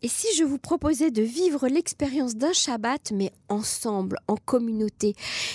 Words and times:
Et 0.00 0.08
si 0.08 0.28
je 0.36 0.44
vous 0.44 0.58
proposais 0.58 1.10
de 1.10 1.22
vivre 1.22 1.66
l'expérience 1.66 2.36
d'un 2.36 2.52
Shabbat, 2.52 3.10
mais 3.12 3.32
ensemble, 3.48 4.18
en 4.28 4.36
communauté 4.36 5.14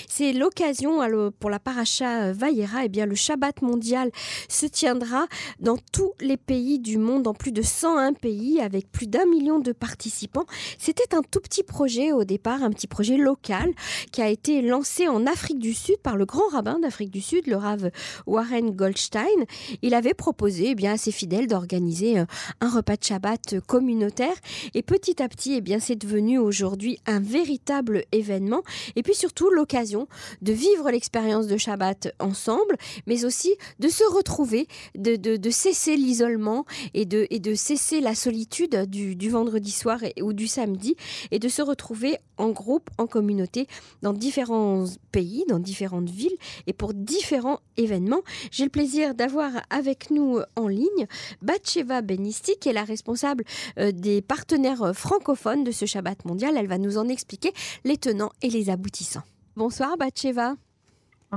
C'est 0.09 0.33
l'occasion 0.33 0.99
pour 1.39 1.49
la 1.49 1.59
paracha 1.59 2.23
euh, 2.23 2.33
Vayera. 2.33 2.83
Et 2.83 2.85
eh 2.85 2.89
bien, 2.89 3.05
le 3.05 3.15
Shabbat 3.15 3.61
mondial 3.61 4.11
se 4.49 4.65
tiendra 4.65 5.27
dans 5.59 5.77
tous 5.93 6.11
les 6.19 6.35
pays 6.35 6.79
du 6.79 6.97
monde, 6.97 7.23
dans 7.23 7.33
plus 7.33 7.53
de 7.53 7.61
101 7.61 8.13
pays, 8.13 8.59
avec 8.59 8.91
plus 8.91 9.07
d'un 9.07 9.25
million 9.25 9.59
de 9.59 9.71
participants. 9.71 10.45
C'était 10.77 11.15
un 11.15 11.21
tout 11.21 11.39
petit 11.39 11.63
projet 11.63 12.11
au 12.11 12.25
départ, 12.25 12.63
un 12.63 12.71
petit 12.71 12.87
projet 12.87 13.15
local 13.15 13.71
qui 14.11 14.21
a 14.21 14.27
été 14.27 14.61
lancé 14.61 15.07
en 15.07 15.25
Afrique 15.25 15.59
du 15.59 15.73
Sud 15.73 15.97
par 15.97 16.17
le 16.17 16.25
grand 16.25 16.49
rabbin 16.51 16.79
d'Afrique 16.79 17.11
du 17.11 17.21
Sud, 17.21 17.47
le 17.47 17.55
Rav 17.55 17.91
Warren 18.25 18.71
Goldstein. 18.71 19.45
Il 19.81 19.93
avait 19.93 20.13
proposé 20.13 20.71
eh 20.71 20.75
bien, 20.75 20.93
à 20.93 20.97
ses 20.97 21.11
fidèles 21.11 21.47
d'organiser 21.47 22.19
euh, 22.19 22.25
un 22.59 22.69
repas 22.69 22.97
de 22.97 23.03
Shabbat 23.03 23.59
communautaire 23.67 24.32
et 24.73 24.81
petit 24.81 25.21
à 25.21 25.29
petit, 25.29 25.55
eh 25.55 25.61
bien, 25.61 25.79
c'est 25.79 25.95
devenu 25.95 26.37
aujourd'hui 26.37 26.99
un 27.05 27.19
véritable 27.19 28.03
événement. 28.11 28.63
Et 28.95 29.03
puis 29.03 29.15
surtout, 29.15 29.49
l'occasion 29.49 30.07
de 30.41 30.53
vivre 30.53 30.89
l'expérience 30.91 31.47
de 31.47 31.57
Shabbat 31.57 32.13
ensemble, 32.19 32.77
mais 33.07 33.25
aussi 33.25 33.55
de 33.79 33.87
se 33.87 34.03
retrouver, 34.03 34.67
de, 34.95 35.49
cesser 35.49 35.95
l'isolement 35.95 36.65
et 36.93 37.05
de, 37.05 37.53
cesser 37.55 38.01
la 38.01 38.15
solitude 38.15 38.89
du, 38.89 39.15
du 39.15 39.29
vendredi 39.29 39.71
soir 39.71 39.99
ou 40.21 40.33
du 40.33 40.47
samedi 40.47 40.95
et 41.31 41.39
de 41.39 41.47
se 41.47 41.61
retrouver 41.61 42.17
en 42.37 42.49
groupe, 42.49 42.89
en 42.97 43.07
communauté, 43.07 43.67
dans 44.01 44.13
différents 44.13 44.85
pays, 45.11 45.45
dans 45.47 45.59
différentes 45.59 46.09
villes 46.09 46.35
et 46.67 46.73
pour 46.73 46.93
différents 46.93 47.59
événements. 47.77 48.21
J'ai 48.51 48.63
le 48.63 48.69
plaisir 48.69 49.13
d'avoir 49.15 49.51
avec 49.69 50.09
nous 50.09 50.39
en 50.55 50.67
ligne 50.67 51.07
Batcheva 51.41 52.01
Benisti, 52.01 52.53
qui 52.59 52.69
est 52.69 52.73
la 52.73 52.83
responsable 52.83 53.43
euh, 53.77 53.91
des 53.91 54.21
partenaires 54.23 54.81
euh, 54.81 54.93
francophones 54.93 55.63
de 55.63 55.71
ce 55.71 55.85
Shabbat 55.85 56.25
mondial. 56.25 56.55
Elle 56.57 56.67
va 56.67 56.77
nous 56.77 56.97
en 56.97 57.07
expliquer 57.07 57.51
les 57.83 57.97
tenants 57.97 58.31
et 58.41 58.49
les 58.49 58.69
aboutissants. 58.69 59.23
Bonsoir 59.55 59.97
Batcheva. 59.97 60.55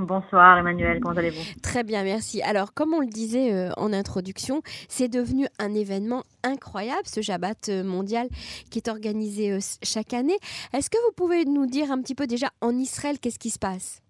Bonsoir 0.01 0.59
Emmanuel, 0.59 1.01
comment 1.01 1.17
allez-vous? 1.17 1.61
Très 1.63 1.83
bien, 1.83 2.05
merci. 2.05 2.43
Alors, 2.43 2.75
comme 2.75 2.93
on 2.93 3.01
le 3.01 3.07
disait 3.07 3.55
euh, 3.55 3.71
en 3.79 3.95
introduction, 3.95 4.61
c'est 4.89 5.09
devenu 5.09 5.47
un 5.59 5.75
événement 5.75 6.23
incroyable, 6.45 7.07
ce 7.07 7.23
Shabbat 7.23 7.71
euh, 7.71 7.83
mondial 7.83 8.29
qui 8.71 8.79
est 8.79 8.89
organisé 8.89 9.53
euh, 9.53 9.59
chaque 9.83 10.13
année. 10.13 10.37
Est-ce 10.75 10.91
que 10.91 10.99
vous 11.07 11.13
pouvez 11.17 11.47
nous 11.47 11.67
dire 11.67 11.91
un 11.91 12.01
petit 12.03 12.15
peu 12.15 12.27
déjà 12.27 12.49
en 12.61 12.73
Israël, 12.77 13.19
qu'est-ce 13.21 13.39
qui 13.39 13.51
se 13.51 13.59
passe? 13.59 14.03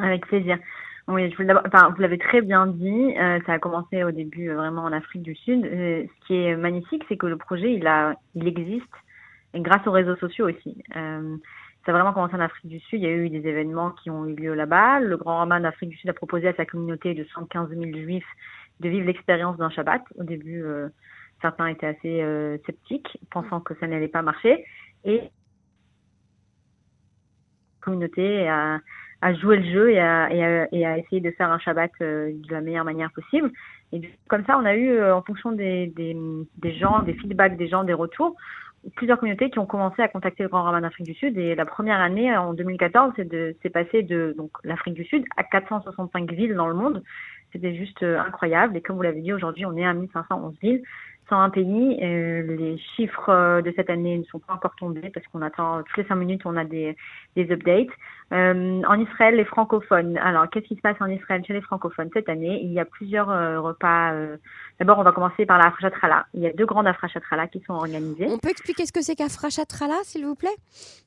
Avec 0.00 0.26
plaisir. 0.26 0.58
Oui, 1.08 1.34
enfin, 1.64 1.90
vous 1.90 2.02
l'avez 2.02 2.18
très 2.18 2.42
bien 2.42 2.66
dit, 2.66 3.14
ça 3.46 3.54
a 3.54 3.58
commencé 3.58 4.04
au 4.04 4.10
début 4.10 4.50
vraiment 4.50 4.82
en 4.82 4.92
Afrique 4.92 5.22
du 5.22 5.34
Sud. 5.34 5.64
ce 5.64 6.26
qui 6.26 6.34
est 6.34 6.54
magnifique, 6.54 7.02
c'est 7.08 7.16
que 7.16 7.26
le 7.26 7.38
projet, 7.38 7.72
il, 7.72 7.86
a, 7.86 8.14
il 8.34 8.46
existe 8.46 8.84
grâce 9.54 9.86
aux 9.86 9.92
réseaux 9.92 10.16
sociaux 10.16 10.50
aussi. 10.50 10.82
Ça 11.88 11.92
a 11.92 11.94
vraiment 11.94 12.12
commencé 12.12 12.34
en 12.34 12.40
Afrique 12.40 12.68
du 12.68 12.80
Sud. 12.80 13.00
Il 13.00 13.04
y 13.04 13.06
a 13.06 13.12
eu 13.12 13.30
des 13.30 13.48
événements 13.48 13.92
qui 13.92 14.10
ont 14.10 14.26
eu 14.26 14.34
lieu 14.34 14.52
là-bas. 14.52 15.00
Le 15.00 15.16
Grand 15.16 15.38
Raman 15.38 15.62
d'Afrique 15.62 15.88
du 15.88 15.96
Sud 15.96 16.10
a 16.10 16.12
proposé 16.12 16.48
à 16.48 16.54
sa 16.54 16.66
communauté 16.66 17.14
de 17.14 17.24
115 17.24 17.70
000 17.70 17.82
juifs 17.96 18.28
de 18.80 18.90
vivre 18.90 19.06
l'expérience 19.06 19.56
d'un 19.56 19.70
Shabbat. 19.70 20.02
Au 20.16 20.24
début, 20.24 20.62
euh, 20.62 20.88
certains 21.40 21.68
étaient 21.68 21.86
assez 21.86 22.22
euh, 22.22 22.58
sceptiques, 22.66 23.18
pensant 23.30 23.60
que 23.60 23.74
ça 23.80 23.86
n'allait 23.86 24.08
pas 24.08 24.20
marcher. 24.20 24.66
Et 25.04 25.18
la 25.20 25.30
communauté 27.80 28.46
a, 28.48 28.80
a 29.20 29.34
joué 29.34 29.56
le 29.58 29.72
jeu 29.72 29.90
et 29.90 30.00
a, 30.00 30.32
et, 30.72 30.86
a, 30.86 30.98
essayé 30.98 31.20
de 31.20 31.30
faire 31.32 31.50
un 31.50 31.58
Shabbat 31.58 31.90
euh, 32.00 32.32
de 32.32 32.52
la 32.52 32.60
meilleure 32.60 32.84
manière 32.84 33.10
possible. 33.12 33.50
Et 33.92 34.00
comme 34.28 34.44
ça, 34.44 34.58
on 34.58 34.64
a 34.64 34.74
eu, 34.74 35.02
en 35.02 35.22
fonction 35.22 35.52
des, 35.52 35.88
des, 35.96 36.16
des 36.58 36.74
gens, 36.74 37.02
des 37.02 37.14
feedbacks 37.14 37.56
des 37.56 37.68
gens, 37.68 37.84
des 37.84 37.94
retours, 37.94 38.36
plusieurs 38.94 39.18
communautés 39.18 39.50
qui 39.50 39.58
ont 39.58 39.66
commencé 39.66 40.02
à 40.02 40.08
contacter 40.08 40.42
le 40.42 40.48
Grand 40.48 40.62
Rabbin 40.62 40.80
d'Afrique 40.80 41.06
du 41.06 41.14
Sud. 41.14 41.36
Et 41.38 41.54
la 41.54 41.66
première 41.66 42.00
année, 42.00 42.36
en 42.36 42.54
2014, 42.54 43.12
c'est 43.62 43.70
passé 43.70 44.02
de 44.02 44.34
donc 44.36 44.50
l'Afrique 44.64 44.94
du 44.94 45.04
Sud 45.04 45.24
à 45.36 45.44
465 45.44 46.30
villes 46.32 46.54
dans 46.54 46.68
le 46.68 46.74
monde. 46.74 47.02
C'était 47.52 47.74
juste 47.74 48.02
euh, 48.02 48.20
incroyable. 48.20 48.76
Et 48.76 48.82
comme 48.82 48.96
vous 48.96 49.02
l'avez 49.02 49.20
dit, 49.20 49.32
aujourd'hui, 49.32 49.64
on 49.64 49.76
est 49.76 49.86
à 49.86 49.94
1511 49.94 50.54
villes. 50.62 50.82
101 51.28 51.50
pays. 51.50 51.98
Euh, 52.02 52.56
les 52.56 52.78
chiffres 52.96 53.28
euh, 53.28 53.62
de 53.62 53.72
cette 53.76 53.90
année 53.90 54.18
ne 54.18 54.24
sont 54.24 54.38
pas 54.38 54.54
encore 54.54 54.74
tombés 54.76 55.10
parce 55.12 55.26
qu'on 55.28 55.42
attend 55.42 55.82
toutes 55.82 55.96
les 55.96 56.04
cinq 56.04 56.16
minutes, 56.16 56.42
on 56.44 56.56
a 56.56 56.64
des, 56.64 56.96
des 57.36 57.50
updates. 57.50 57.88
Euh, 58.32 58.82
en 58.86 59.00
Israël, 59.00 59.36
les 59.36 59.44
francophones. 59.44 60.18
Alors, 60.18 60.48
qu'est-ce 60.50 60.66
qui 60.66 60.76
se 60.76 60.80
passe 60.80 60.96
en 61.00 61.06
Israël 61.06 61.42
chez 61.46 61.52
les 61.52 61.60
francophones 61.60 62.10
cette 62.12 62.28
année? 62.28 62.60
Il 62.62 62.72
y 62.72 62.80
a 62.80 62.84
plusieurs 62.84 63.30
euh, 63.30 63.60
repas. 63.60 64.12
D'abord, 64.78 64.98
on 64.98 65.02
va 65.02 65.12
commencer 65.12 65.46
par 65.46 65.58
la 65.58 65.66
Afrachatrala. 65.66 66.26
Il 66.34 66.40
y 66.40 66.46
a 66.46 66.52
deux 66.52 66.66
grandes 66.66 66.86
Afrachatrala 66.86 67.48
qui 67.48 67.60
sont 67.60 67.74
organisées. 67.74 68.26
On 68.28 68.38
peut 68.38 68.50
expliquer 68.50 68.86
ce 68.86 68.92
que 68.92 69.02
c'est 69.02 69.14
qu'Afrachatrala, 69.14 69.96
s'il 70.02 70.24
vous 70.26 70.34
plaît? 70.34 70.56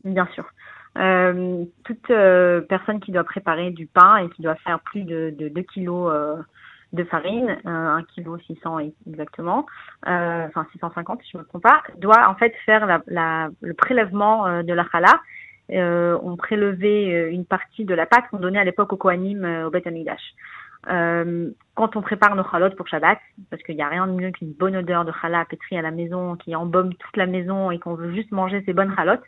Bien 0.03 0.27
sûr. 0.33 0.45
Toute 1.83 2.07
personne 2.67 2.99
qui 2.99 3.11
doit 3.11 3.23
préparer 3.23 3.71
du 3.71 3.85
pain 3.85 4.17
et 4.17 4.29
qui 4.29 4.41
doit 4.41 4.55
faire 4.55 4.79
plus 4.81 5.03
de, 5.03 5.33
de 5.37 5.47
2 5.47 5.61
kilos 5.61 6.11
de 6.93 7.03
farine, 7.03 7.57
euh, 7.65 7.69
1 7.69 8.03
kg 8.03 8.39
600 8.47 8.79
exactement, 9.07 9.65
euh, 10.07 10.47
enfin 10.47 10.67
650 10.73 11.21
si 11.23 11.31
je 11.33 11.37
me 11.37 11.43
trompe 11.43 11.63
pas, 11.63 11.81
doit 11.97 12.27
en 12.29 12.35
fait 12.35 12.53
faire 12.65 12.85
la, 12.85 13.01
la, 13.07 13.49
le 13.61 13.73
prélèvement 13.73 14.45
euh, 14.47 14.63
de 14.63 14.73
la 14.73 14.85
chala. 14.91 15.21
Euh, 15.71 16.17
on 16.21 16.35
prélevait 16.35 17.13
euh, 17.13 17.31
une 17.31 17.45
partie 17.45 17.85
de 17.85 17.93
la 17.93 18.05
pâte 18.05 18.25
qu'on 18.29 18.39
donnait 18.39 18.59
à 18.59 18.65
l'époque 18.65 18.91
au 18.91 18.97
Kohanim 18.97 19.45
au 19.65 19.69
Beth 19.69 19.87
Amikdash. 19.87 20.33
quand 20.85 21.95
on 21.95 22.01
prépare 22.01 22.35
nos 22.35 22.43
chalotes 22.43 22.75
pour 22.75 22.87
Shabbat, 22.87 23.19
parce 23.49 23.63
qu'il 23.63 23.75
n'y 23.75 23.83
a 23.83 23.87
rien 23.87 24.07
de 24.07 24.13
mieux 24.13 24.31
qu'une 24.31 24.51
bonne 24.51 24.75
odeur 24.75 25.05
de 25.05 25.13
challah 25.21 25.45
pétrie 25.45 25.77
à 25.77 25.81
la 25.81 25.91
maison, 25.91 26.35
qui 26.35 26.55
embaume 26.55 26.93
toute 26.93 27.15
la 27.15 27.25
maison 27.25 27.71
et 27.71 27.79
qu'on 27.79 27.95
veut 27.95 28.13
juste 28.13 28.31
manger 28.31 28.63
ces 28.65 28.73
bonnes 28.73 28.93
chalotes. 28.95 29.23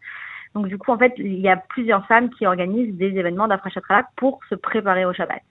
Donc 0.54 0.68
du 0.68 0.78
coup, 0.78 0.92
en 0.92 0.98
fait, 0.98 1.14
il 1.18 1.40
y 1.40 1.50
a 1.50 1.58
plusieurs 1.58 2.06
femmes 2.08 2.30
qui 2.30 2.46
organisent 2.46 2.96
des 2.96 3.18
événements 3.18 3.48
d'après-Shabbat 3.48 4.08
pour 4.18 4.42
se 4.50 4.56
préparer 4.56 5.06
au 5.06 5.14
Shabbat. 5.14 5.42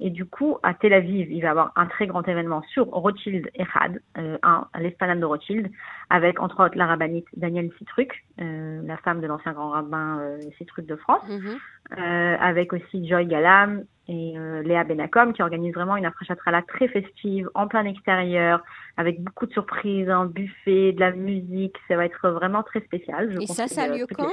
Et 0.00 0.10
du 0.10 0.24
coup, 0.24 0.58
à 0.62 0.74
Tel 0.74 0.92
Aviv, 0.92 1.30
il 1.30 1.40
va 1.40 1.48
y 1.48 1.50
avoir 1.50 1.72
un 1.74 1.86
très 1.86 2.06
grand 2.06 2.26
événement 2.26 2.62
sur 2.72 2.86
Rothschild 2.86 3.50
Echad, 3.54 4.00
euh, 4.16 4.38
un, 4.42 4.66
l'esplanade 4.78 5.20
de 5.20 5.24
Rothschild, 5.24 5.70
avec 6.08 6.40
entre 6.40 6.64
autres 6.64 6.78
la 6.78 6.86
rabbinite 6.86 7.26
Danielle 7.36 7.70
Citruc, 7.78 8.24
euh, 8.40 8.80
la 8.84 8.96
femme 8.98 9.20
de 9.20 9.26
l'ancien 9.26 9.52
grand 9.52 9.70
rabbin 9.70 10.20
euh, 10.20 10.40
Citruc 10.56 10.86
de 10.86 10.96
France, 10.96 11.28
mhm. 11.28 11.56
euh, 11.98 12.36
avec 12.40 12.72
aussi 12.72 13.08
Joy 13.08 13.26
Galam 13.26 13.84
et 14.06 14.38
euh, 14.38 14.62
Léa 14.62 14.84
Benakom, 14.84 15.32
qui 15.32 15.42
organisent 15.42 15.74
vraiment 15.74 15.96
une 15.96 16.04
là 16.04 16.62
très 16.62 16.88
festive, 16.88 17.50
en 17.54 17.66
plein 17.66 17.84
extérieur, 17.84 18.62
avec 18.96 19.20
beaucoup 19.22 19.46
de 19.46 19.52
surprises, 19.52 20.08
un 20.08 20.26
buffet, 20.26 20.92
de 20.92 21.00
la 21.00 21.10
musique. 21.10 21.76
Ça 21.88 21.96
va 21.96 22.06
être 22.06 22.30
vraiment 22.30 22.62
très 22.62 22.80
spécial. 22.80 23.32
Je 23.32 23.40
et 23.40 23.46
ça, 23.46 23.66
ça 23.66 23.82
a 23.82 23.88
lieu 23.88 24.06
quand? 24.14 24.28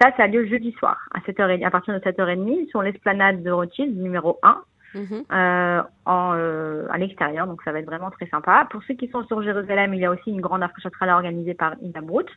Ça, 0.00 0.10
ça 0.16 0.24
a 0.24 0.26
lieu 0.26 0.46
jeudi 0.46 0.72
soir, 0.72 0.98
à, 1.14 1.20
7h, 1.20 1.64
à 1.64 1.70
partir 1.70 1.94
de 1.94 2.00
7h30, 2.00 2.68
sur 2.68 2.82
l'esplanade 2.82 3.42
de 3.42 3.50
Rothschild, 3.50 3.96
numéro 3.96 4.38
1, 4.42 4.62
mhm. 4.94 5.24
euh, 5.32 5.82
en, 6.04 6.34
euh, 6.34 6.86
à 6.90 6.98
l'extérieur. 6.98 7.46
Donc, 7.46 7.62
ça 7.62 7.72
va 7.72 7.78
être 7.78 7.86
vraiment 7.86 8.10
très 8.10 8.26
sympa. 8.26 8.66
Pour 8.70 8.82
ceux 8.84 8.94
qui 8.94 9.08
sont 9.08 9.24
sur 9.24 9.42
Jérusalem, 9.42 9.94
il 9.94 10.00
y 10.00 10.04
a 10.04 10.10
aussi 10.10 10.30
une 10.30 10.42
grande 10.42 10.62
afrachatrala 10.62 11.14
organisée 11.14 11.54
par 11.54 11.74
Ida 11.80 12.02
Brut, 12.02 12.28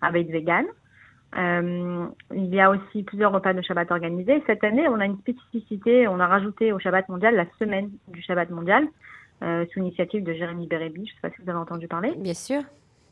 avec 0.00 0.28
vegan. 0.28 0.66
Euh, 1.36 2.06
il 2.34 2.54
y 2.54 2.60
a 2.60 2.70
aussi 2.70 3.04
plusieurs 3.04 3.32
repas 3.32 3.52
de 3.52 3.62
Shabbat 3.62 3.90
organisés. 3.92 4.42
Cette 4.46 4.64
année, 4.64 4.88
on 4.88 4.98
a 4.98 5.06
une 5.06 5.18
spécificité. 5.18 6.08
On 6.08 6.18
a 6.18 6.26
rajouté 6.26 6.72
au 6.72 6.80
Shabbat 6.80 7.08
mondial 7.08 7.36
la 7.36 7.46
semaine 7.60 7.90
du 8.08 8.22
Shabbat 8.22 8.50
mondial, 8.50 8.86
sous 9.40 9.80
initiative 9.80 10.24
de 10.24 10.32
Jérémy 10.32 10.66
Bérébi. 10.66 11.06
Je 11.06 11.12
ne 11.12 11.14
sais 11.16 11.20
pas 11.22 11.30
si 11.30 11.42
vous 11.42 11.50
avez 11.50 11.58
entendu 11.58 11.86
parler. 11.86 12.12
Bien 12.16 12.34
sûr. 12.34 12.62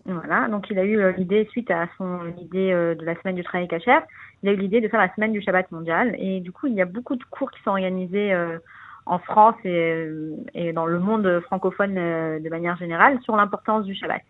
Voilà, 0.05 0.49
donc 0.49 0.69
il 0.69 0.79
a 0.79 0.85
eu 0.85 0.99
euh, 0.99 1.13
l'idée, 1.13 1.47
suite 1.51 1.71
à 1.71 1.87
son 1.97 2.27
idée 2.39 2.73
euh, 2.73 2.97
de 2.97 3.05
la 3.05 3.15
semaine 3.21 3.37
du 3.37 3.45
travail 3.45 3.69
cachère, 3.69 4.03
il 4.43 4.49
a 4.49 4.53
eu 4.53 4.57
l'idée 4.57 4.81
de 4.81 4.89
faire 4.89 5.01
la 5.01 5.15
semaine 5.15 5.31
du 5.33 5.41
Shabbat 5.41 5.71
mondial. 5.71 6.17
Et 6.19 6.41
du 6.41 6.51
coup, 6.51 6.67
il 6.67 6.75
y 6.75 6.83
a 6.83 6.87
beaucoup 6.87 7.15
de 7.15 7.23
cours 7.25 7.53
qui 7.53 7.63
sont 7.63 7.71
organisés 7.71 8.33
euh, 8.33 8.59
en 9.07 9.21
France 9.21 9.55
et, 9.65 10.73
dans 10.73 10.87
le 10.87 10.99
monde 10.99 11.41
francophone 11.41 11.95
de 11.95 12.49
manière 12.49 12.77
générale 12.77 13.21
sur 13.23 13.37
l'importance 13.37 13.85
du 13.85 13.95
Shabbat. 13.95 14.23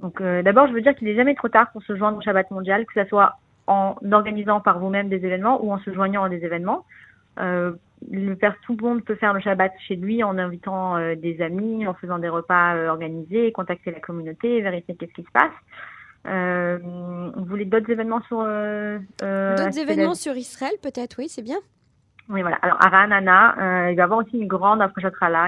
Donc 0.00 0.22
d'abord, 0.22 0.68
je 0.68 0.74
veux 0.74 0.82
dire 0.82 0.94
qu'il 0.94 1.08
n'est 1.08 1.14
jamais 1.14 1.34
trop 1.34 1.48
tard 1.48 1.72
pour 1.72 1.82
se 1.82 1.96
joindre 1.96 2.18
au 2.18 2.20
Shabbat 2.20 2.50
mondial, 2.50 2.84
que 2.84 2.92
ce 3.02 3.08
soit 3.08 3.38
en 3.66 3.96
organisant 4.12 4.60
par 4.60 4.78
vous-même 4.78 5.08
des 5.08 5.24
événements 5.24 5.64
ou 5.64 5.72
en 5.72 5.78
se 5.78 5.90
joignant 5.90 6.22
à 6.22 6.28
des 6.28 6.44
événements. 6.44 6.84
Le 8.10 8.34
père, 8.34 8.56
tout 8.62 8.76
le 8.76 8.86
monde 8.86 9.04
peut 9.04 9.14
faire 9.16 9.32
le 9.32 9.40
Shabbat 9.40 9.72
chez 9.86 9.96
lui 9.96 10.22
en 10.22 10.38
invitant 10.38 10.96
euh, 10.96 11.14
des 11.14 11.40
amis, 11.40 11.86
en 11.86 11.94
faisant 11.94 12.18
des 12.18 12.28
repas 12.28 12.74
euh, 12.74 12.88
organisés, 12.88 13.52
contacter 13.52 13.90
la 13.90 14.00
communauté, 14.00 14.60
vérifier 14.60 14.96
qu'est-ce 14.96 15.12
qui 15.12 15.22
se 15.22 15.30
passe. 15.32 15.52
Euh, 16.26 16.78
vous 17.36 17.44
voulez 17.44 17.64
d'autres 17.64 17.90
événements 17.90 18.22
sur 18.22 18.38
D'autres 18.38 19.78
événements 19.78 20.14
sur 20.14 20.36
Israël, 20.36 20.74
peut-être, 20.82 21.16
oui, 21.18 21.28
c'est 21.28 21.42
bien. 21.42 21.58
Oui, 22.28 22.42
voilà. 22.42 22.56
Alors, 22.62 22.76
à 22.84 22.88
Ranana, 22.88 23.54
il 23.56 23.62
va 23.62 23.92
y 23.92 24.00
avoir 24.00 24.20
aussi 24.20 24.36
une 24.36 24.48
grande 24.48 24.82
approche 24.82 25.04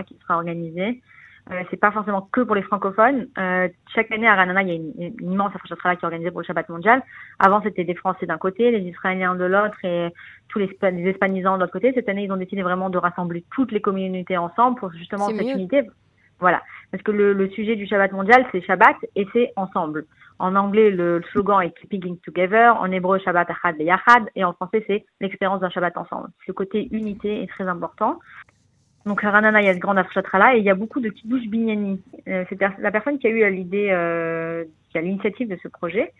qui 0.06 0.18
sera 0.22 0.36
organisée. 0.36 1.02
Euh, 1.50 1.64
c'est 1.70 1.80
pas 1.80 1.90
forcément 1.90 2.28
que 2.32 2.42
pour 2.42 2.54
les 2.54 2.62
francophones. 2.62 3.26
Euh, 3.38 3.68
chaque 3.92 4.10
année 4.12 4.28
à 4.28 4.36
Ranana, 4.36 4.62
il 4.62 4.68
y 4.68 4.72
a 4.72 4.74
une, 4.74 4.92
une 5.18 5.32
immense 5.32 5.52
de 5.52 5.74
travail 5.74 5.96
qui 5.96 6.04
est 6.04 6.06
organisée 6.06 6.30
pour 6.30 6.40
le 6.40 6.46
Shabbat 6.46 6.68
mondial. 6.68 7.02
Avant, 7.38 7.60
c'était 7.60 7.84
des 7.84 7.94
Français 7.94 8.26
d'un 8.26 8.38
côté, 8.38 8.70
les 8.70 8.80
Israéliens 8.88 9.34
de 9.34 9.44
l'autre 9.44 9.76
et 9.84 10.08
tous 10.48 10.60
les, 10.60 10.70
les 10.82 11.10
Hispanisants 11.10 11.56
de 11.56 11.60
l'autre 11.62 11.72
côté. 11.72 11.92
Cette 11.92 12.08
année, 12.08 12.24
ils 12.24 12.32
ont 12.32 12.36
décidé 12.36 12.62
vraiment 12.62 12.88
de 12.88 12.98
rassembler 12.98 13.44
toutes 13.50 13.72
les 13.72 13.80
communautés 13.80 14.36
ensemble 14.36 14.78
pour 14.78 14.92
justement 14.92 15.28
cette 15.28 15.40
unité. 15.40 15.82
Voilà, 16.38 16.62
parce 16.90 17.02
que 17.02 17.10
le, 17.10 17.34
le 17.34 17.50
sujet 17.50 17.76
du 17.76 17.86
Shabbat 17.86 18.12
mondial, 18.12 18.46
c'est 18.50 18.62
Shabbat 18.62 18.96
et 19.14 19.26
c'est 19.32 19.52
ensemble. 19.56 20.06
En 20.38 20.56
anglais, 20.56 20.90
le 20.90 21.20
slogan 21.32 21.60
est 21.60 21.72
Keeping 21.72 22.16
Together. 22.20 22.74
En 22.80 22.90
hébreu, 22.90 23.18
Shabbat 23.18 23.50
Achad 23.50 23.78
Yachad. 23.78 24.30
Et 24.36 24.44
en 24.44 24.54
français, 24.54 24.82
c'est 24.86 25.04
l'expérience 25.20 25.60
d'un 25.60 25.68
Shabbat 25.68 25.96
ensemble. 25.98 26.28
Ce 26.46 26.52
côté 26.52 26.88
unité 26.92 27.42
est 27.42 27.46
très 27.48 27.68
important. 27.68 28.18
Donc, 29.06 29.22
Ranana, 29.22 29.62
il 29.62 29.66
y 29.66 29.68
a 29.68 29.74
ce 29.74 29.78
grand 29.78 29.94
là 29.94 30.04
et 30.54 30.58
il 30.58 30.64
y 30.64 30.70
a 30.70 30.74
beaucoup 30.74 31.00
de 31.00 31.08
kiddush 31.08 31.46
binyani. 31.46 32.02
Euh, 32.28 32.44
c'est 32.48 32.60
la 32.60 32.90
personne 32.90 33.18
qui 33.18 33.26
a 33.26 33.30
eu 33.30 33.50
l'idée, 33.50 33.88
euh, 33.90 34.64
qui 34.90 34.98
a 34.98 35.00
l'initiative 35.00 35.48
de 35.48 35.58
ce 35.62 35.68
projet. 35.68 36.12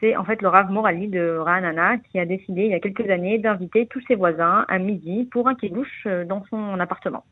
C'est 0.00 0.16
en 0.16 0.24
fait 0.24 0.42
le 0.42 0.48
Rav 0.48 0.70
Morali 0.70 1.08
de 1.08 1.36
Ranana 1.36 1.98
qui 1.98 2.18
a 2.18 2.26
décidé 2.26 2.62
il 2.64 2.70
y 2.70 2.74
a 2.74 2.80
quelques 2.80 3.08
années 3.10 3.38
d'inviter 3.38 3.86
tous 3.86 4.02
ses 4.08 4.16
voisins 4.16 4.64
à 4.68 4.78
midi 4.78 5.28
pour 5.30 5.48
un 5.48 5.54
kiddush 5.54 6.06
euh, 6.06 6.24
dans 6.24 6.44
son 6.50 6.80
appartement. 6.80 7.24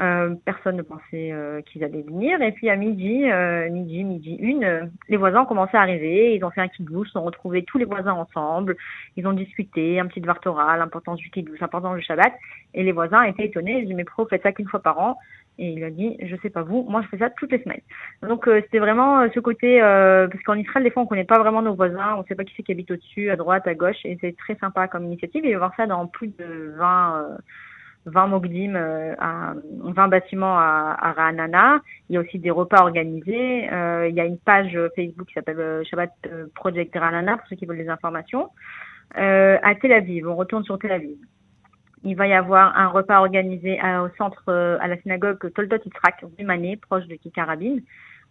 Euh, 0.00 0.34
personne 0.46 0.76
ne 0.76 0.82
pensait 0.82 1.30
euh, 1.30 1.60
qu'ils 1.60 1.84
allaient 1.84 2.00
venir. 2.00 2.40
Et 2.40 2.52
puis 2.52 2.70
à 2.70 2.76
midi, 2.76 3.30
euh, 3.30 3.68
midi, 3.68 4.02
midi 4.02 4.36
une, 4.40 4.90
les 5.10 5.16
voisins 5.18 5.42
ont 5.42 5.46
commencé 5.46 5.76
à 5.76 5.82
arriver. 5.82 6.34
Ils 6.34 6.44
ont 6.44 6.50
fait 6.50 6.62
un 6.62 6.68
kidouche, 6.68 7.08
ils 7.14 7.18
ont 7.18 7.24
retrouvé 7.24 7.64
tous 7.64 7.76
les 7.76 7.84
voisins 7.84 8.14
ensemble. 8.14 8.76
Ils 9.16 9.26
ont 9.26 9.34
discuté 9.34 10.00
un 10.00 10.06
petit 10.06 10.20
Vartora, 10.20 10.78
l'importance 10.78 11.18
du 11.18 11.28
kidouche, 11.30 11.60
l'importance 11.60 11.96
du 11.96 12.02
Shabbat. 12.02 12.32
Et 12.72 12.82
les 12.82 12.92
voisins 12.92 13.22
étaient 13.24 13.44
étonnés. 13.44 13.80
Ils 13.80 13.88
dit 13.88 13.94
mais 13.94 14.04
pro, 14.04 14.26
faites 14.26 14.42
ça 14.42 14.52
qu'une 14.52 14.68
fois 14.68 14.80
par 14.80 14.98
an. 14.98 15.18
Et 15.58 15.72
il 15.72 15.84
a 15.84 15.90
dit, 15.90 16.16
je 16.22 16.36
sais 16.36 16.48
pas 16.48 16.62
vous, 16.62 16.86
moi 16.88 17.02
je 17.02 17.08
fais 17.08 17.18
ça 17.18 17.28
toutes 17.28 17.52
les 17.52 17.62
semaines. 17.62 17.82
Donc 18.26 18.48
c'était 18.48 18.78
vraiment 18.78 19.28
ce 19.34 19.40
côté, 19.40 19.78
parce 19.80 20.42
qu'en 20.44 20.54
Israël 20.54 20.84
des 20.84 20.90
fois 20.90 21.02
on 21.02 21.06
connaît 21.06 21.24
pas 21.24 21.38
vraiment 21.38 21.60
nos 21.60 21.74
voisins, 21.74 22.14
on 22.16 22.24
sait 22.24 22.34
pas 22.34 22.44
qui 22.44 22.54
c'est 22.56 22.62
qui 22.62 22.72
habite 22.72 22.90
au-dessus, 22.90 23.28
à 23.28 23.36
droite, 23.36 23.66
à 23.66 23.74
gauche, 23.74 23.98
et 24.04 24.16
c'est 24.22 24.34
très 24.38 24.54
sympa 24.54 24.88
comme 24.88 25.04
initiative. 25.04 25.44
Et 25.44 25.48
il 25.48 25.52
va 25.52 25.58
voir 25.58 25.74
ça 25.76 25.86
dans 25.86 26.06
plus 26.06 26.28
de 26.28 26.74
20 26.78 27.36
20 28.06 28.26
Mogdim, 28.28 28.74
euh, 28.74 29.14
à, 29.18 29.54
20 29.82 30.08
bâtiments 30.08 30.58
à, 30.58 30.96
à 30.98 31.12
Ranana. 31.12 31.80
Il 32.08 32.14
y 32.14 32.16
a 32.16 32.20
aussi 32.20 32.38
des 32.38 32.50
repas 32.50 32.82
organisés. 32.82 33.70
Euh, 33.72 34.08
il 34.08 34.14
y 34.14 34.20
a 34.20 34.24
une 34.24 34.38
page 34.38 34.78
Facebook 34.96 35.28
qui 35.28 35.34
s'appelle 35.34 35.60
euh, 35.60 35.84
Shabbat 35.84 36.10
Project 36.54 36.94
Ranana 36.96 37.36
pour 37.36 37.46
ceux 37.48 37.56
qui 37.56 37.66
veulent 37.66 37.78
des 37.78 37.88
informations. 37.88 38.50
à 39.14 39.74
Tel 39.80 39.92
Aviv, 39.92 40.28
on 40.28 40.36
retourne 40.36 40.64
sur 40.64 40.78
Tel 40.78 40.92
Aviv. 40.92 41.18
Il 42.02 42.16
va 42.16 42.26
y 42.26 42.32
avoir 42.32 42.76
un 42.78 42.88
repas 42.88 43.18
organisé 43.20 43.78
au 43.78 44.08
centre, 44.16 44.50
à 44.80 44.88
la 44.88 44.96
synagogue 45.02 45.52
Toldot 45.52 45.76
Yitzhak, 45.84 46.22
rue 46.22 46.76
proche 46.78 47.06
de 47.06 47.16
Kikarabin. 47.16 47.76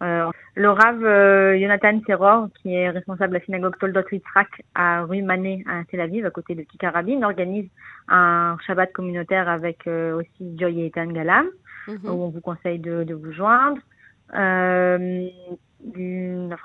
Euh, 0.02 0.30
le 0.56 0.70
Rav 0.70 1.04
euh, 1.04 1.60
Jonathan 1.60 2.00
Seror, 2.08 2.48
qui 2.62 2.74
est 2.74 2.90
responsable 2.90 3.34
de 3.34 3.40
la 3.40 3.46
synagogue 3.46 3.78
Toldot 3.80 4.04
Yitzhak 4.12 4.48
à 4.74 5.04
rue 5.04 5.22
Mané 5.22 5.64
à 5.68 5.84
Tel 5.90 6.02
Aviv, 6.02 6.26
à 6.26 6.32
côté 6.32 6.56
de 6.56 6.62
Kikarabin, 6.62 7.22
organise 7.24 7.70
un 8.08 8.58
Shabbat 8.66 8.94
communautaire 8.94 9.50
avec 9.50 9.88
euh, 9.88 10.18
aussi 10.18 10.58
Joy 10.58 10.82
et 10.82 10.86
Ethan 10.88 11.08
Galam, 11.08 11.48
mhm. 11.88 12.00
où 12.06 12.24
on 12.24 12.30
vous 12.30 12.42
conseille 12.42 12.80
de, 12.80 13.04
de 13.04 13.14
vous 13.14 13.32
joindre. 13.34 13.82
Euh, 14.36 15.28
la 15.96 16.56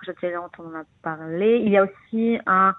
on 0.58 0.66
en 0.66 0.80
a 0.80 0.84
parlé. 1.02 1.60
Il 1.64 1.70
y 1.70 1.76
a 1.76 1.84
aussi 1.84 2.38
un 2.46 2.74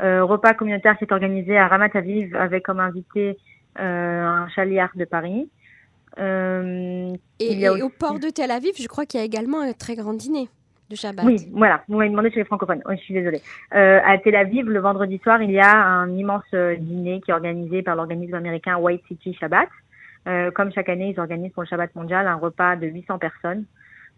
repas 0.00 0.54
communautaire 0.54 0.96
qui 0.96 1.04
est 1.04 1.12
organisé 1.12 1.58
à 1.58 1.66
Ramat 1.66 1.90
Aviv 1.94 2.36
avec 2.36 2.64
comme 2.64 2.78
invité 2.80 3.36
un 3.76 4.46
chaliard 4.54 4.90
de 4.94 5.04
Paris. 5.04 5.50
Euh, 6.18 7.12
et, 7.38 7.68
au 7.68 7.88
port 7.88 8.18
de 8.18 8.30
Tel 8.30 8.50
Aviv, 8.50 8.72
je 8.78 8.86
crois 8.88 9.06
qu'il 9.06 9.20
y 9.20 9.22
a 9.22 9.26
également 9.26 9.60
un 9.60 9.72
très 9.72 9.94
grand 9.94 10.14
dîner 10.14 10.48
de 10.90 10.96
Shabbat. 10.96 11.24
Oui, 11.24 11.48
voilà, 11.52 11.82
vous 11.88 11.96
m'avez 11.98 12.10
demandé 12.10 12.30
sur 12.30 12.38
les 12.38 12.44
francophones. 12.44 12.82
je 12.88 12.96
suis 12.96 13.14
désolée. 13.14 13.42
Euh, 13.74 14.00
à 14.04 14.18
Tel 14.18 14.34
Aviv, 14.34 14.68
le 14.68 14.80
vendredi 14.80 15.18
soir, 15.22 15.42
il 15.42 15.50
y 15.50 15.60
a 15.60 15.76
un 15.76 16.16
immense 16.16 16.44
euh, 16.54 16.76
dîner 16.76 17.20
qui 17.20 17.30
est 17.30 17.34
organisé 17.34 17.82
par 17.82 17.94
l'organisme 17.94 18.34
américain 18.34 18.78
White 18.78 19.02
City 19.06 19.34
Shabbat. 19.34 19.68
comme 20.54 20.72
chaque 20.72 20.88
année, 20.88 21.14
ils 21.16 21.20
organisent 21.20 21.52
pour 21.52 21.62
le 21.62 21.68
Shabbat 21.68 21.94
mondial 21.94 22.26
un 22.26 22.36
repas 22.36 22.76
de 22.76 22.86
800 22.86 23.18
personnes. 23.18 23.64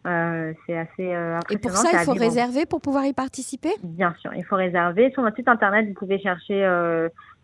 C'est 0.04 0.78
assez 0.78 1.12
impressionnant. 1.12 1.40
Et 1.50 1.58
pour 1.58 1.72
ça, 1.72 1.88
il 1.92 2.04
faut 2.04 2.12
réserver 2.12 2.66
pour 2.66 2.80
pouvoir 2.80 3.04
y 3.06 3.12
participer? 3.12 3.70
Bien 3.82 4.14
sûr, 4.20 4.32
il 4.34 4.44
faut 4.44 4.56
réserver. 4.56 5.10
Sur 5.12 5.22
notre 5.22 5.36
site 5.36 5.48
internet, 5.48 5.86
vous 5.88 5.94
pouvez 5.94 6.18
chercher 6.18 6.64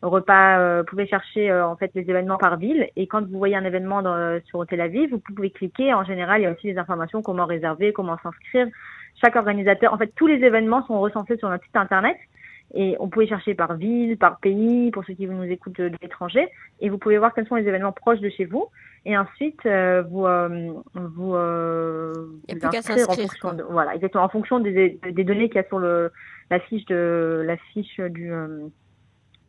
repas, 0.03 0.59
euh, 0.59 0.81
vous 0.81 0.87
pouvez 0.87 1.07
chercher 1.07 1.51
euh, 1.51 1.67
en 1.67 1.77
fait 1.77 1.91
les 1.95 2.03
événements 2.03 2.37
par 2.37 2.57
ville 2.57 2.89
et 2.97 3.07
quand 3.07 3.27
vous 3.27 3.39
voyez 3.39 3.57
un 3.57 3.65
événement 3.65 4.03
dans, 4.03 4.41
sur 4.47 4.67
Tel 4.67 4.81
Aviv, 4.81 5.11
vous 5.11 5.19
pouvez 5.19 5.51
cliquer. 5.51 5.95
En 5.95 6.05
général, 6.05 6.41
il 6.41 6.45
y 6.45 6.47
a 6.47 6.53
aussi 6.53 6.67
des 6.67 6.79
informations 6.79 7.23
comment 7.23 7.47
réserver, 7.47 7.93
comment 7.93 8.17
s'inscrire. 8.23 8.69
Chaque 9.23 9.37
organisateur, 9.37 9.93
en 9.95 9.99
fait, 9.99 10.13
tous 10.15 10.27
les 10.27 10.45
événements 10.45 10.87
sont 10.87 11.01
recensés 11.01 11.37
sur 11.39 11.49
notre 11.49 11.65
site 11.65 11.77
internet 11.77 12.17
et 12.75 12.97
on 12.99 13.09
pouvait 13.09 13.29
chercher 13.29 13.55
par 13.55 13.75
ville, 13.75 14.19
par 14.19 14.39
pays, 14.39 14.91
pour 14.91 15.05
ceux 15.05 15.15
qui 15.15 15.27
nous 15.27 15.45
écoutent 15.45 15.77
de, 15.77 15.93
l'étranger, 16.03 16.49
et 16.81 16.89
vous 16.89 16.99
pouvez 16.99 17.17
voir 17.17 17.33
quels 17.33 17.47
sont 17.47 17.55
les 17.55 17.67
événements 17.67 17.93
proches 17.93 18.19
de 18.19 18.29
chez 18.29 18.45
vous, 18.45 18.67
et 19.07 19.17
ensuite 19.17 19.65
euh, 19.65 20.03
vous 20.03 20.27
vous, 20.95 21.37
n'y 22.49 22.55
a 22.55 22.69
plus 22.69 22.71
qu'à 22.71 22.83
s'inscrire. 22.83 23.31
voilà, 23.71 23.95
exactement, 23.95 24.25
en 24.25 24.29
fonction 24.29 24.61
des, 24.61 24.99
des 25.11 25.25
données 25.25 25.49
qu'il 25.49 25.57
y 25.57 25.65
a 25.65 25.69
sur 25.69 25.79
le 25.79 26.13
la 26.51 26.61
fiche 26.61 26.85
de 26.87 27.43
la 27.47 27.57
fiche 27.73 27.99
du 28.01 28.31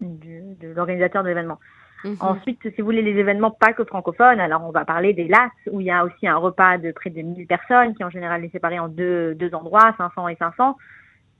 de 0.01 0.73
l'organisateur 0.75 1.23
de 1.23 1.29
l'événement. 1.29 1.59
Mhm. 2.03 2.17
Ensuite, 2.19 2.61
si 2.61 2.81
vous 2.81 2.85
voulez 2.85 3.01
les 3.01 3.19
événements 3.19 3.51
pas 3.51 3.73
que 3.73 3.83
francophones, 3.83 4.39
alors 4.39 4.63
on 4.63 4.71
va 4.71 4.85
parler 4.85 5.13
des 5.13 5.27
LAS 5.27 5.49
où 5.71 5.81
il 5.81 5.87
y 5.87 5.91
a 5.91 6.05
aussi 6.05 6.27
un 6.27 6.37
repas 6.37 6.77
de 6.77 6.91
près 6.91 7.09
de 7.09 7.21
1000 7.21 7.47
personnes 7.47 7.95
qui 7.95 8.03
en 8.03 8.09
général 8.09 8.45
est 8.45 8.51
séparé 8.51 8.77
en 8.79 8.87
deux, 8.87 9.33
deux 9.35 9.53
endroits, 9.55 9.95
500 9.97 10.27
et 10.27 10.35
500. 10.35 10.77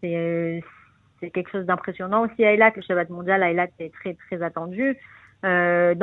C'est 0.02 0.64
c'est 1.20 1.32
quelque 1.32 1.50
chose 1.50 1.66
d'impressionnant 1.66 2.26
aussi 2.26 2.46
à 2.46 2.54
Eilat, 2.54 2.72
le 2.76 2.82
Shabbat 2.82 3.10
mondial 3.10 3.42
à 3.42 3.50
Eilat 3.50 3.68
est 3.80 3.94
très 3.94 4.16
très 4.28 4.42
attendu. 4.44 4.96
Euh, 5.46 5.94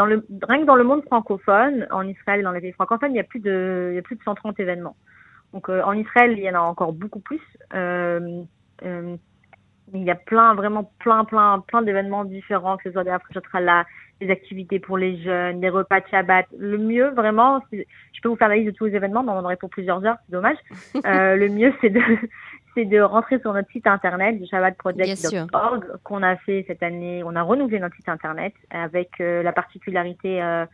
rien 0.43 0.61
que 0.61 0.65
dans 0.65 0.77
le 0.77 0.85
monde 0.85 1.03
francophone, 1.05 1.87
en 1.91 2.07
Israël 2.07 2.41
et 2.41 2.43
dans 2.43 2.53
les 2.53 2.61
pays 2.61 2.73
francophones, 2.73 3.13
il 3.13 3.17
y 3.17 3.21
a 3.21 3.25
plus 3.25 3.41
de, 3.41 3.89
il 3.93 3.97
y 3.97 3.99
a 3.99 4.03
plus 4.03 4.17
de 4.17 4.23
130 4.23 4.61
événements. 4.61 4.97
Donc 5.53 5.69
euh, 5.69 5.83
en 5.83 5.93
Israël, 5.93 6.35
il 6.37 6.45
y 6.45 6.51
en 6.51 6.55
a 6.55 6.61
encore 6.61 6.93
beaucoup 6.93 7.21
plus. 7.21 7.41
Euh, 7.75 8.43
il 9.93 10.03
y 10.03 10.11
a 10.11 10.15
plein, 10.15 10.55
vraiment 10.55 10.91
plein, 10.99 11.25
plein, 11.25 11.61
plein 11.61 11.83
d'événements 11.83 12.25
différents, 12.25 12.77
que 12.77 12.85
ce 12.85 12.93
soit 12.93 13.05
des 13.05 13.15
là, 13.61 13.85
des 14.21 14.31
activités 14.31 14.79
pour 14.79 14.97
les 14.97 15.23
jeunes, 15.23 15.61
des 15.61 15.69
repas 15.69 16.01
de 16.01 16.07
Shabbat. 16.11 16.47
Le 16.59 16.79
mieux, 16.79 17.11
vraiment, 17.11 17.61
je 17.73 18.21
peux 18.23 18.29
vous 18.29 18.37
faire 18.37 18.49
la 18.49 18.57
liste 18.57 18.73
de 18.73 18.77
tous 18.77 18.87
les 18.87 18.97
événements, 18.97 19.23
mais 19.23 19.31
on 19.31 19.39
en 19.39 19.45
aurait 19.45 19.57
pour 19.57 19.71
plusieurs 19.71 20.05
heures, 20.05 20.17
c'est 20.25 20.33
dommage. 20.33 20.57
Le 20.95 21.49
mieux, 21.49 21.73
c'est 21.81 21.91
de, 21.91 22.01
c'est 22.75 22.85
de 22.85 23.01
rentrer 23.01 23.39
sur 23.41 23.53
notre 23.53 23.71
site 23.71 23.87
internet, 23.87 24.37
shabbatproject.org, 24.47 25.85
qu'on 26.03 26.23
a 26.23 26.37
fait 26.37 26.65
cette 26.67 26.83
année. 26.83 27.23
On 27.25 27.37
a 27.37 27.43
renouvelé 27.43 27.79
notre 27.79 27.97
site 27.97 28.09
internet 28.09 28.53
avec 28.71 29.21
euh, 29.21 29.43
la 29.43 29.53
particularité 29.53 30.43
euh, 30.43 30.67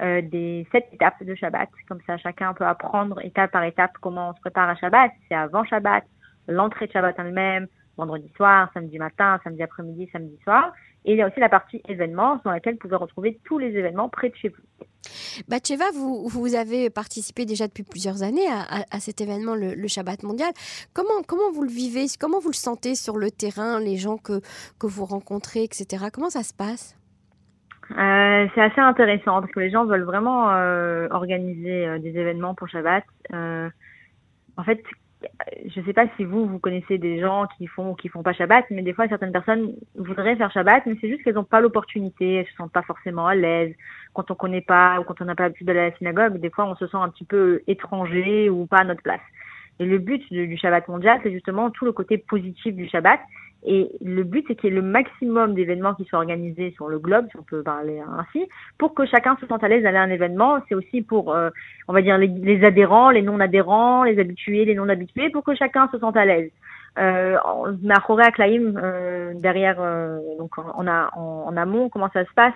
euh, 0.00 0.22
des 0.22 0.66
sept 0.70 0.86
étapes 0.92 1.22
de 1.22 1.34
Shabbat. 1.34 1.68
Comme 1.88 2.00
ça, 2.06 2.16
chacun 2.16 2.54
peut 2.54 2.64
apprendre 2.64 3.20
étape 3.24 3.50
par 3.50 3.64
étape 3.64 3.92
comment 4.00 4.30
on 4.30 4.34
se 4.34 4.40
prépare 4.40 4.68
à 4.68 4.76
Shabbat. 4.76 5.10
C'est 5.28 5.34
avant 5.34 5.64
Shabbat, 5.64 6.04
l'entrée 6.46 6.86
de 6.86 6.92
Shabbat 6.92 7.16
elle-même, 7.18 7.66
vendredi 7.96 8.30
soir, 8.36 8.70
samedi 8.72 8.98
matin, 8.98 9.40
samedi 9.42 9.62
après-midi, 9.62 10.08
samedi 10.12 10.38
soir. 10.44 10.72
Et 11.08 11.12
il 11.12 11.16
y 11.16 11.22
a 11.22 11.26
aussi 11.26 11.40
la 11.40 11.48
partie 11.48 11.80
événements 11.88 12.38
dans 12.44 12.50
laquelle 12.50 12.74
vous 12.74 12.80
pouvez 12.80 12.96
retrouver 12.96 13.40
tous 13.44 13.58
les 13.58 13.68
événements 13.68 14.10
près 14.10 14.28
de 14.28 14.36
chez 14.36 14.50
vous. 14.50 14.84
Batcheva, 15.48 15.86
vous, 15.94 16.28
vous 16.28 16.54
avez 16.54 16.90
participé 16.90 17.46
déjà 17.46 17.66
depuis 17.66 17.82
plusieurs 17.82 18.22
années 18.22 18.46
à, 18.46 19.00
cet 19.00 19.22
événement, 19.22 19.54
le, 19.54 19.88
Shabbat 19.88 20.22
mondial. 20.22 20.50
Comment, 20.92 21.22
comment 21.26 21.50
vous 21.50 21.62
le 21.62 21.70
vivez? 21.70 22.04
Comment 22.20 22.40
vous 22.40 22.50
le 22.50 22.54
sentez 22.54 22.94
sur 22.94 23.16
le 23.16 23.30
terrain, 23.30 23.80
les 23.80 23.96
gens 23.96 24.18
que, 24.18 24.40
que 24.78 24.86
vous 24.86 25.06
rencontrez, 25.06 25.64
etc. 25.64 26.08
Comment 26.12 26.28
ça 26.28 26.42
se 26.42 26.52
passe? 26.52 26.94
Euh, 27.92 28.46
c'est 28.54 28.60
assez 28.60 28.82
intéressant 28.82 29.40
parce 29.40 29.50
que 29.50 29.60
les 29.60 29.70
gens 29.70 29.86
veulent 29.86 30.02
vraiment 30.02 30.50
euh, 30.50 31.08
organiser 31.10 31.86
euh, 31.86 31.98
des 31.98 32.10
événements 32.10 32.54
pour 32.54 32.68
Shabbat. 32.68 33.04
en 33.32 34.62
fait, 34.62 34.82
je 35.66 35.80
ne 35.80 35.84
sais 35.84 35.92
pas 35.92 36.06
si 36.16 36.24
vous, 36.24 36.46
vous 36.46 36.58
connaissez 36.58 36.98
des 36.98 37.20
gens 37.20 37.46
qui 37.56 37.66
font 37.66 37.90
ou 37.90 37.94
qui 37.94 38.08
font 38.08 38.22
pas 38.22 38.32
Shabbat, 38.32 38.66
mais 38.70 38.82
des 38.82 38.92
fois, 38.92 39.08
certaines 39.08 39.32
personnes 39.32 39.74
voudraient 39.96 40.36
faire 40.36 40.52
Shabbat, 40.52 40.86
mais 40.86 40.96
c'est 41.00 41.08
juste 41.08 41.24
qu'elles 41.24 41.34
n'ont 41.34 41.44
pas 41.44 41.60
l'opportunité, 41.60 42.34
elles 42.34 42.46
se 42.46 42.54
sentent 42.54 42.72
pas 42.72 42.82
forcément 42.82 43.26
à 43.26 43.34
l'aise. 43.34 43.74
Quand 44.14 44.30
on 44.30 44.34
connaît 44.34 44.60
pas 44.60 45.00
ou 45.00 45.04
quand 45.04 45.20
on 45.20 45.24
n'a 45.24 45.34
pas 45.34 45.44
l'habitude 45.44 45.66
d'aller 45.66 45.80
à 45.80 45.90
la 45.90 45.96
synagogue, 45.96 46.38
des 46.38 46.50
fois, 46.50 46.66
on 46.66 46.76
se 46.76 46.86
sent 46.86 46.96
un 46.96 47.08
petit 47.08 47.24
peu 47.24 47.62
étranger 47.66 48.48
ou 48.48 48.66
pas 48.66 48.78
à 48.78 48.84
notre 48.84 49.02
place. 49.02 49.20
Et 49.80 49.84
le 49.84 49.98
but 49.98 50.22
du 50.32 50.56
Shabbat 50.56 50.88
mondial, 50.88 51.20
c'est 51.22 51.32
justement 51.32 51.70
tout 51.70 51.84
le 51.84 51.92
côté 51.92 52.18
positif 52.18 52.74
du 52.74 52.88
Shabbat 52.88 53.20
et 53.64 53.90
le 54.00 54.22
but, 54.22 54.44
c'est 54.46 54.54
qu'il 54.54 54.70
y 54.70 54.72
ait 54.72 54.76
le 54.76 54.82
maximum 54.82 55.54
d'événements 55.54 55.94
qui 55.94 56.04
soient 56.04 56.20
organisés 56.20 56.70
sur 56.76 56.88
le 56.88 56.98
globe, 56.98 57.26
si 57.30 57.36
on 57.36 57.42
peut 57.42 57.62
parler 57.62 58.00
ainsi, 58.00 58.48
pour 58.78 58.94
que 58.94 59.04
chacun 59.04 59.36
se 59.40 59.46
sente 59.46 59.64
à 59.64 59.68
l'aise 59.68 59.82
d'aller 59.82 59.98
à 59.98 60.02
un 60.02 60.10
événement. 60.10 60.60
C'est 60.68 60.76
aussi 60.76 61.02
pour, 61.02 61.34
euh, 61.34 61.50
on 61.88 61.92
va 61.92 62.00
dire, 62.00 62.18
les, 62.18 62.64
adhérents, 62.64 63.10
les 63.10 63.22
non-adhérents, 63.22 64.04
les 64.04 64.18
habitués, 64.20 64.64
les 64.64 64.76
non-habitués, 64.76 65.30
pour 65.30 65.42
que 65.42 65.56
chacun 65.56 65.88
se 65.90 65.98
sente 65.98 66.16
à 66.16 66.24
l'aise. 66.24 66.50
Euh, 66.98 67.36
à 67.36 68.00
Choré, 68.00 68.24
euh, 68.38 69.32
derrière, 69.34 69.76
euh, 69.80 70.18
donc 70.38 70.52
on 70.58 70.86
a 70.86 71.10
en, 71.16 71.56
amont, 71.56 71.88
comment 71.88 72.10
ça 72.12 72.24
se 72.24 72.32
passe? 72.34 72.54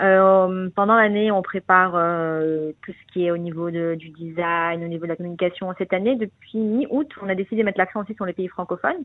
Euh, 0.00 0.68
Pendant 0.74 0.94
l'année, 0.96 1.30
on 1.30 1.42
prépare 1.42 1.92
euh, 1.94 2.72
tout 2.82 2.92
ce 2.92 3.12
qui 3.12 3.26
est 3.26 3.30
au 3.30 3.36
niveau 3.36 3.70
de, 3.70 3.94
du 3.94 4.10
design, 4.10 4.84
au 4.84 4.88
niveau 4.88 5.04
de 5.04 5.10
la 5.10 5.16
communication. 5.16 5.72
Cette 5.78 5.92
année, 5.92 6.16
depuis 6.16 6.58
mi-août, 6.58 7.10
on 7.22 7.28
a 7.28 7.34
décidé 7.34 7.62
de 7.62 7.64
mettre 7.64 7.78
l'accent 7.78 8.02
aussi 8.02 8.14
sur 8.14 8.26
les 8.26 8.32
pays 8.32 8.48
francophones. 8.48 9.04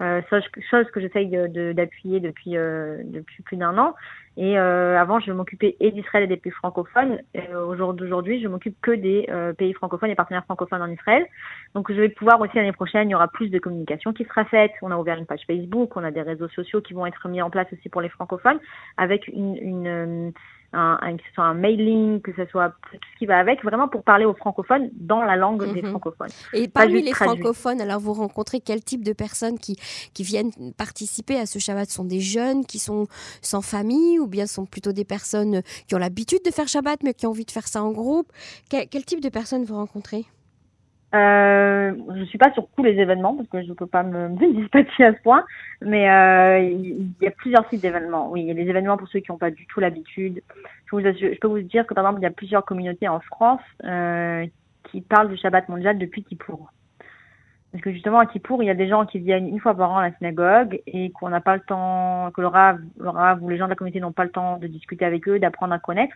Euh, 0.00 0.20
chose, 0.70 0.90
que 0.90 1.00
j'essaye 1.00 1.28
d'appuyer 1.28 2.18
de, 2.18 2.26
depuis, 2.26 2.56
euh, 2.56 3.02
depuis 3.04 3.42
plus 3.42 3.56
d'un 3.56 3.76
an. 3.78 3.94
Et 4.36 4.58
euh, 4.58 4.98
avant, 4.98 5.20
je 5.20 5.30
m'occupais 5.30 5.76
et 5.78 5.92
d'Israël 5.92 6.24
et 6.24 6.26
des 6.26 6.38
pays 6.38 6.50
francophones. 6.52 7.20
Aujourd'hui, 7.68 8.42
je 8.42 8.48
m'occupe 8.48 8.74
que 8.80 8.90
des 8.90 9.28
pays 9.58 9.74
francophones 9.74 10.10
et 10.10 10.14
partenaires 10.14 10.44
francophones 10.44 10.80
en 10.80 10.90
Israël. 10.90 11.26
Donc, 11.74 11.92
je 11.92 12.00
vais 12.00 12.08
pouvoir 12.08 12.40
aussi 12.40 12.56
l'année 12.56 12.72
prochaine, 12.72 13.10
il 13.10 13.12
y 13.12 13.14
aura 13.14 13.28
plus 13.28 13.50
de 13.50 13.58
communication 13.58 14.12
qui 14.14 14.24
sera 14.24 14.46
faite. 14.46 14.72
On 14.80 14.90
a 14.90 14.96
ouvert 14.96 15.18
une 15.18 15.26
page 15.26 15.42
Facebook, 15.46 15.94
on 15.96 16.02
a 16.02 16.10
des 16.10 16.22
réseaux 16.22 16.48
sociaux 16.48 16.80
qui 16.80 16.94
vont 16.94 17.04
être 17.04 17.28
mis 17.28 17.42
en 17.42 17.50
place 17.50 17.68
aussi 17.72 17.90
pour 17.90 18.00
les 18.00 18.08
francophones, 18.08 18.58
avec 18.96 19.28
une, 19.28 19.56
une 19.56 20.31
un, 20.72 21.16
que 21.16 21.22
ce 21.28 21.34
soit 21.34 21.44
un 21.44 21.54
mailing, 21.54 22.20
que 22.22 22.32
ce 22.34 22.46
soit 22.46 22.70
tout 22.90 22.98
ce 23.12 23.18
qui 23.18 23.26
va 23.26 23.38
avec, 23.38 23.62
vraiment 23.62 23.88
pour 23.88 24.02
parler 24.02 24.24
aux 24.24 24.34
francophones 24.34 24.90
dans 24.94 25.22
la 25.22 25.36
langue 25.36 25.72
des 25.72 25.82
mhm. 25.82 25.90
francophones. 25.90 26.30
Et 26.54 26.68
parmi 26.68 27.02
les 27.02 27.12
francophones, 27.12 27.80
alors 27.80 28.00
vous 28.00 28.14
rencontrez 28.14 28.60
quel 28.60 28.82
type 28.82 29.04
de 29.04 29.12
personnes 29.12 29.58
qui, 29.58 29.76
qui 30.14 30.22
viennent 30.22 30.50
participer 30.76 31.38
à 31.38 31.46
ce 31.46 31.58
Shabbat? 31.58 31.90
Sont 31.90 32.04
des 32.04 32.20
jeunes 32.20 32.64
qui 32.64 32.78
sont 32.78 33.06
sans 33.42 33.60
famille 33.60 34.18
ou 34.18 34.26
bien 34.26 34.46
sont 34.46 34.64
plutôt 34.64 34.92
des 34.92 35.04
personnes 35.04 35.62
qui 35.86 35.94
ont 35.94 35.98
l'habitude 35.98 36.40
de 36.44 36.50
faire 36.50 36.68
Shabbat 36.68 37.02
mais 37.02 37.12
qui 37.12 37.26
ont 37.26 37.30
envie 37.30 37.44
de 37.44 37.50
faire 37.50 37.68
ça 37.68 37.82
en 37.82 37.92
groupe? 37.92 38.32
Quel, 38.70 38.88
quel 38.88 39.04
type 39.04 39.20
de 39.20 39.28
personnes 39.28 39.64
vous 39.64 39.74
rencontrez? 39.74 40.24
Euh, 41.14 41.92
je 42.16 42.24
suis 42.24 42.38
pas 42.38 42.52
sur 42.52 42.66
tous 42.74 42.82
les 42.82 42.98
événements 42.98 43.36
parce 43.36 43.48
que 43.48 43.62
je 43.62 43.72
peux 43.72 43.86
pas 43.86 44.02
me, 44.02 44.28
dispatcher 44.60 45.04
à 45.04 45.12
ce 45.14 45.20
point, 45.22 45.44
mais 45.82 46.10
euh, 46.10 46.58
il 46.60 47.10
y 47.20 47.26
a 47.26 47.30
plusieurs 47.30 47.68
types 47.68 47.80
d'événements. 47.80 48.30
Oui, 48.30 48.42
il 48.42 48.46
y 48.46 48.50
a 48.50 48.54
des 48.54 48.68
événements 48.68 48.96
pour 48.96 49.08
ceux 49.08 49.20
qui 49.20 49.30
n'ont 49.30 49.38
pas 49.38 49.50
du 49.50 49.66
tout 49.66 49.80
l'habitude. 49.80 50.42
Je, 50.90 50.98
je, 50.98 51.38
peux 51.38 51.48
vous 51.48 51.62
dire 51.62 51.86
que 51.86 51.94
par 51.94 52.04
exemple, 52.04 52.20
il 52.20 52.24
y 52.24 52.26
a 52.26 52.30
plusieurs 52.30 52.64
communautés 52.64 53.08
en 53.08 53.20
France 53.20 53.60
euh, 53.84 54.46
qui 54.84 55.00
parlent 55.00 55.28
du 55.28 55.36
Shabbat 55.36 55.68
mondial 55.68 55.98
depuis 55.98 56.22
Kippour. 56.22 56.70
Parce 57.72 57.82
que 57.82 57.92
justement 57.92 58.18
à 58.18 58.26
Kippour, 58.26 58.62
il 58.62 58.66
y 58.66 58.70
a 58.70 58.74
des 58.74 58.88
gens 58.88 59.06
qui 59.06 59.18
viennent 59.18 59.48
une 59.48 59.58
fois 59.58 59.74
par 59.74 59.90
an 59.90 59.98
à 59.98 60.08
la 60.08 60.16
synagogue 60.16 60.82
et 60.86 61.10
qu'on 61.12 61.30
n'a 61.30 61.40
pas 61.40 61.56
le 61.56 61.62
temps, 61.62 62.30
que 62.34 62.42
le 62.42 62.46
Rav, 62.46 62.78
le 62.98 63.08
Rav 63.08 63.42
ou 63.42 63.48
les 63.48 63.56
gens 63.56 63.64
de 63.64 63.70
la 63.70 63.76
communauté 63.76 64.00
n'ont 64.00 64.12
pas 64.12 64.24
le 64.24 64.30
temps 64.30 64.58
de 64.58 64.66
discuter 64.66 65.06
avec 65.06 65.26
eux, 65.26 65.38
d'apprendre 65.38 65.72
à 65.72 65.78
connaître. 65.78 66.14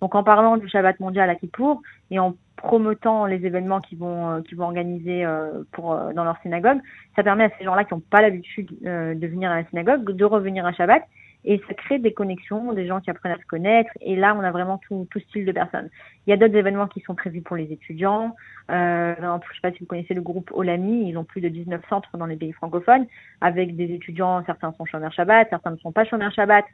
Donc 0.00 0.14
en 0.14 0.22
parlant 0.22 0.56
du 0.56 0.68
Shabbat 0.68 1.00
mondial 1.00 1.30
à 1.30 1.34
Kippour 1.34 1.82
et 2.10 2.18
en 2.18 2.34
promotant 2.56 3.26
les 3.26 3.44
événements 3.46 3.80
qu'ils 3.80 3.98
vont 3.98 4.30
euh, 4.30 4.40
qu'ils 4.42 4.56
vont 4.56 4.64
organiser 4.64 5.24
euh, 5.24 5.62
pour 5.72 5.92
euh, 5.92 6.12
dans 6.12 6.24
leur 6.24 6.38
synagogue, 6.42 6.78
ça 7.14 7.22
permet 7.22 7.44
à 7.44 7.50
ces 7.58 7.64
gens-là 7.64 7.84
qui 7.84 7.94
n'ont 7.94 8.00
pas 8.00 8.22
l'habitude 8.22 8.68
de 8.80 9.26
venir 9.26 9.50
à 9.50 9.56
la 9.56 9.68
synagogue 9.68 10.04
de 10.04 10.24
revenir 10.24 10.66
à 10.66 10.72
Shabbat 10.72 11.02
et 11.44 11.60
ça 11.68 11.74
crée 11.74 11.98
des 11.98 12.12
connexions, 12.12 12.72
des 12.72 12.86
gens 12.86 13.00
qui 13.00 13.10
apprennent 13.10 13.32
à 13.32 13.38
se 13.38 13.46
connaître 13.46 13.90
et 14.00 14.16
là 14.16 14.34
on 14.36 14.40
a 14.40 14.50
vraiment 14.50 14.78
tout, 14.78 15.06
tout 15.10 15.20
style 15.20 15.44
de 15.44 15.52
personnes. 15.52 15.88
Il 16.26 16.30
y 16.30 16.32
a 16.32 16.36
d'autres 16.36 16.56
événements 16.56 16.86
qui 16.86 17.00
sont 17.00 17.14
prévus 17.14 17.42
pour 17.42 17.56
les 17.56 17.72
étudiants. 17.72 18.34
Euh, 18.70 19.14
je 19.18 19.24
ne 19.24 19.38
sais 19.38 19.60
pas 19.62 19.72
si 19.72 19.80
vous 19.80 19.86
connaissez 19.86 20.14
le 20.14 20.22
groupe 20.22 20.50
Olami, 20.52 21.08
ils 21.08 21.16
ont 21.16 21.24
plus 21.24 21.40
de 21.40 21.48
19 21.48 21.80
centres 21.88 22.16
dans 22.16 22.26
les 22.26 22.36
pays 22.36 22.52
francophones 22.52 23.06
avec 23.40 23.76
des 23.76 23.92
étudiants, 23.92 24.42
certains 24.44 24.72
sont 24.72 24.84
chômeurs 24.84 25.12
Shabbat, 25.12 25.48
certains 25.50 25.70
ne 25.70 25.76
sont 25.78 25.92
pas 25.92 26.04
chômeurs 26.04 26.32
Shabbat. 26.32 26.64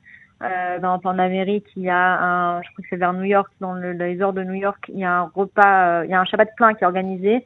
Euh, 0.43 0.81
dans, 0.81 1.01
en 1.05 1.19
Amérique, 1.21 1.69
il 1.77 1.85
y 1.85 1.91
a 1.91 2.21
un, 2.21 2.63
je 2.63 2.69
crois 2.73 2.83
que 2.83 2.89
c'est 2.91 2.97
vers 2.97 3.13
New 3.13 3.25
York, 3.25 3.49
dans, 3.61 3.75
le, 3.75 3.93
les 3.93 4.21
heures 4.21 4.33
de 4.33 4.43
New 4.43 4.55
York, 4.55 4.87
il 4.89 4.99
y 4.99 5.05
a 5.05 5.21
un 5.21 5.31
repas, 5.35 6.01
euh, 6.01 6.05
il 6.05 6.11
y 6.11 6.15
a 6.15 6.21
un 6.21 6.25
Shabbat 6.25 6.49
plein 6.57 6.75
qui 6.75 6.83
est 6.83 6.87
organisé 6.87 7.45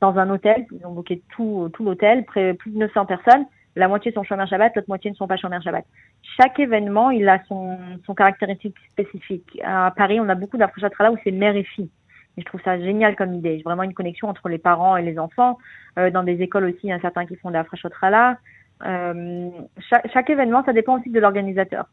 dans 0.00 0.16
un 0.18 0.30
hôtel. 0.30 0.66
Ils 0.72 0.86
ont 0.86 0.92
booké 0.92 1.22
tout, 1.30 1.70
tout 1.72 1.84
l'hôtel, 1.84 2.24
près 2.24 2.54
plus 2.54 2.70
de 2.70 2.78
900 2.78 3.06
personnes. 3.06 3.44
La 3.78 3.86
moitié 3.86 4.10
sont 4.10 4.24
chômeurs 4.24 4.48
Shabbat, 4.48 4.74
l'autre 4.74 4.88
moitié 4.88 5.08
ne 5.08 5.14
sont 5.14 5.28
pas 5.28 5.36
chômeurs 5.36 5.62
Shabbat. 5.62 5.84
Chaque 6.36 6.58
événement, 6.58 7.10
il 7.10 7.28
a 7.28 7.40
son, 7.44 7.78
caractéristique 8.16 8.74
spécifique. 8.90 9.60
À 9.64 9.92
Paris, 9.96 10.18
on 10.18 10.28
a 10.28 10.34
beaucoup 10.34 10.56
là 10.56 10.68
où 11.12 11.16
c'est 11.22 11.30
mère 11.30 11.54
et 11.54 11.62
fille. 11.62 11.88
Je 12.36 12.42
trouve 12.42 12.60
ça 12.62 12.76
génial 12.78 13.14
comme 13.14 13.34
idée. 13.34 13.62
Vraiment 13.64 13.84
une 13.84 13.94
connexion 13.94 14.28
entre 14.28 14.48
les 14.48 14.58
parents 14.58 14.96
et 14.96 15.02
les 15.02 15.16
enfants. 15.16 15.58
Euh, 15.96 16.10
dans 16.10 16.24
des 16.24 16.42
écoles 16.42 16.64
aussi, 16.64 16.80
il 16.82 16.88
y 16.90 16.92
a 16.92 17.00
certains 17.00 17.24
qui 17.24 17.36
font 17.36 17.50
là. 17.50 17.64
Euh, 18.84 19.50
chaque, 19.78 20.10
chaque 20.12 20.30
événement, 20.30 20.64
ça 20.64 20.72
dépend 20.72 20.98
aussi 20.98 21.10
de 21.10 21.20
l'organisateur. 21.20 21.86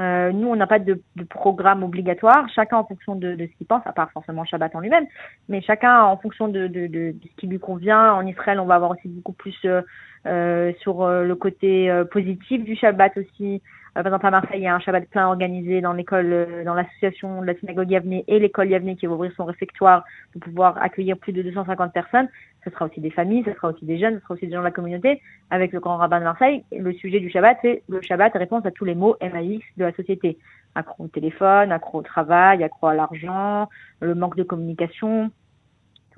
Euh, 0.00 0.30
nous, 0.32 0.48
on 0.48 0.56
n'a 0.56 0.66
pas 0.66 0.78
de, 0.78 1.02
de, 1.16 1.24
programme 1.24 1.82
obligatoire, 1.82 2.48
chacun 2.54 2.76
en 2.76 2.84
fonction 2.84 3.16
de, 3.16 3.34
de 3.34 3.46
ce 3.46 3.56
qu'il 3.58 3.66
pense, 3.66 3.82
à 3.84 3.92
part 3.92 4.10
forcément 4.12 4.44
Shabbat 4.44 4.74
en 4.76 4.80
lui-même, 4.80 5.06
mais 5.48 5.60
chacun 5.60 6.04
en 6.04 6.16
fonction 6.16 6.46
de, 6.46 6.68
de, 6.68 7.14
ce 7.22 7.36
qui 7.36 7.46
lui 7.48 7.58
convient. 7.58 8.12
En 8.12 8.24
Israël, 8.26 8.60
on 8.60 8.66
va 8.66 8.76
avoir 8.76 8.92
aussi 8.92 9.08
beaucoup 9.08 9.32
plus 9.32 9.56
euh, 9.64 9.82
euh 10.26 10.72
sur 10.80 11.02
euh, 11.02 11.24
le 11.24 11.34
côté 11.34 11.90
euh, 11.90 12.04
positif 12.04 12.64
du 12.64 12.76
Shabbat 12.76 13.16
aussi. 13.16 13.60
par 13.94 14.06
exemple, 14.06 14.26
à 14.26 14.30
Marseille, 14.30 14.60
il 14.60 14.64
y 14.64 14.68
a 14.68 14.74
un 14.74 14.80
Shabbat 14.80 15.08
plein 15.08 15.26
organisé 15.26 15.80
dans 15.80 15.94
l'école, 15.94 16.46
dans 16.64 16.74
l'association 16.74 17.40
de 17.40 17.46
la 17.46 17.54
synagogue 17.56 17.90
Yavne 17.90 18.22
et 18.28 18.38
l'école 18.38 18.70
Yavne 18.70 18.94
qui 18.94 19.06
va 19.06 19.14
ouvrir 19.14 19.32
son 19.36 19.46
réfectoire 19.46 20.04
pour 20.32 20.42
pouvoir 20.42 20.78
accueillir 20.80 21.18
plus 21.18 21.32
de 21.32 21.42
250 21.42 21.92
personnes 21.92 22.28
ce 22.64 22.70
sera 22.70 22.86
aussi 22.86 23.00
des 23.00 23.10
familles, 23.10 23.44
ce 23.44 23.52
sera 23.52 23.68
aussi 23.68 23.84
des 23.84 23.98
jeunes, 23.98 24.16
ce 24.16 24.20
sera 24.20 24.34
aussi 24.34 24.46
des 24.46 24.52
gens 24.52 24.60
de 24.60 24.64
la 24.64 24.70
communauté. 24.70 25.20
Avec 25.50 25.72
le 25.72 25.80
grand 25.80 25.96
rabbin 25.96 26.18
de 26.18 26.24
Marseille, 26.24 26.64
le 26.72 26.92
sujet 26.92 27.20
du 27.20 27.30
Shabbat, 27.30 27.58
c'est 27.62 27.82
le 27.88 28.00
Shabbat 28.02 28.32
réponse 28.34 28.66
à 28.66 28.70
tous 28.70 28.84
les 28.84 28.94
mots 28.94 29.16
MAX 29.20 29.64
de 29.76 29.84
la 29.84 29.92
société. 29.92 30.38
Accro 30.74 31.04
au 31.04 31.08
téléphone, 31.08 31.72
accro 31.72 31.98
au 31.98 32.02
travail, 32.02 32.62
accro 32.62 32.88
à 32.88 32.94
l'argent, 32.94 33.68
le 34.00 34.14
manque 34.14 34.36
de 34.36 34.42
communication, 34.42 35.30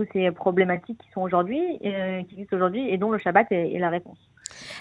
toutes 0.00 0.12
ces 0.12 0.30
problématiques 0.30 0.98
qui 0.98 1.10
sont 1.12 1.20
aujourd'hui, 1.20 1.60
euh, 1.84 2.22
qui 2.22 2.34
existent 2.34 2.56
aujourd'hui 2.56 2.88
et 2.88 2.96
dont 2.96 3.10
le 3.10 3.18
Shabbat 3.18 3.46
est 3.52 3.78
la 3.78 3.90
réponse. 3.90 4.18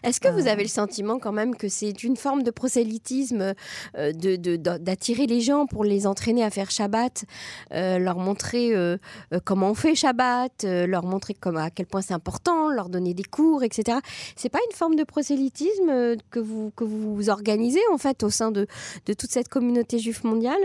Est-ce 0.04 0.20
que 0.20 0.28
vous 0.30 0.48
avez 0.48 0.64
le 0.64 0.70
sentiment 0.70 1.20
quand 1.20 1.32
même 1.32 1.56
que 1.56 1.68
c'est 1.68 2.04
une 2.04 2.16
forme 2.16 2.44
de 2.44 2.52
prosélytisme 2.52 3.54
euh, 3.98 4.12
d'attirer 4.14 5.28
les 5.28 5.42
gens 5.42 5.66
pour 5.66 5.84
les 5.84 6.08
entraîner 6.08 6.44
à 6.44 6.50
faire 6.50 6.72
Shabbat, 6.72 7.26
euh, 7.74 8.00
leur 8.00 8.18
montrer 8.18 8.76
euh, 8.76 8.98
comment 9.46 9.72
on 9.72 9.76
fait 9.76 9.96
Shabbat, 9.96 10.64
leur 10.64 11.06
montrer 11.06 11.36
à 11.58 11.70
quel 11.70 11.86
point 11.86 12.02
c'est 12.02 12.14
important, 12.14 12.70
leur 12.70 12.90
donner 12.90 13.14
des 13.14 13.24
cours, 13.24 13.64
etc. 13.64 14.00
C'est 14.36 14.52
pas 14.52 14.60
une 14.70 14.76
forme 14.76 14.96
de 14.96 15.04
prosélytisme 15.04 16.16
que 16.30 16.40
vous, 16.40 16.72
que 16.72 16.84
vous 16.84 17.30
organisez 17.30 17.82
en 17.94 17.98
fait 17.98 18.24
au 18.24 18.30
sein 18.30 18.52
de, 18.52 18.68
toute 19.06 19.30
cette 19.30 19.50
communauté 19.50 20.00
juive 20.00 20.24
mondiale? 20.24 20.60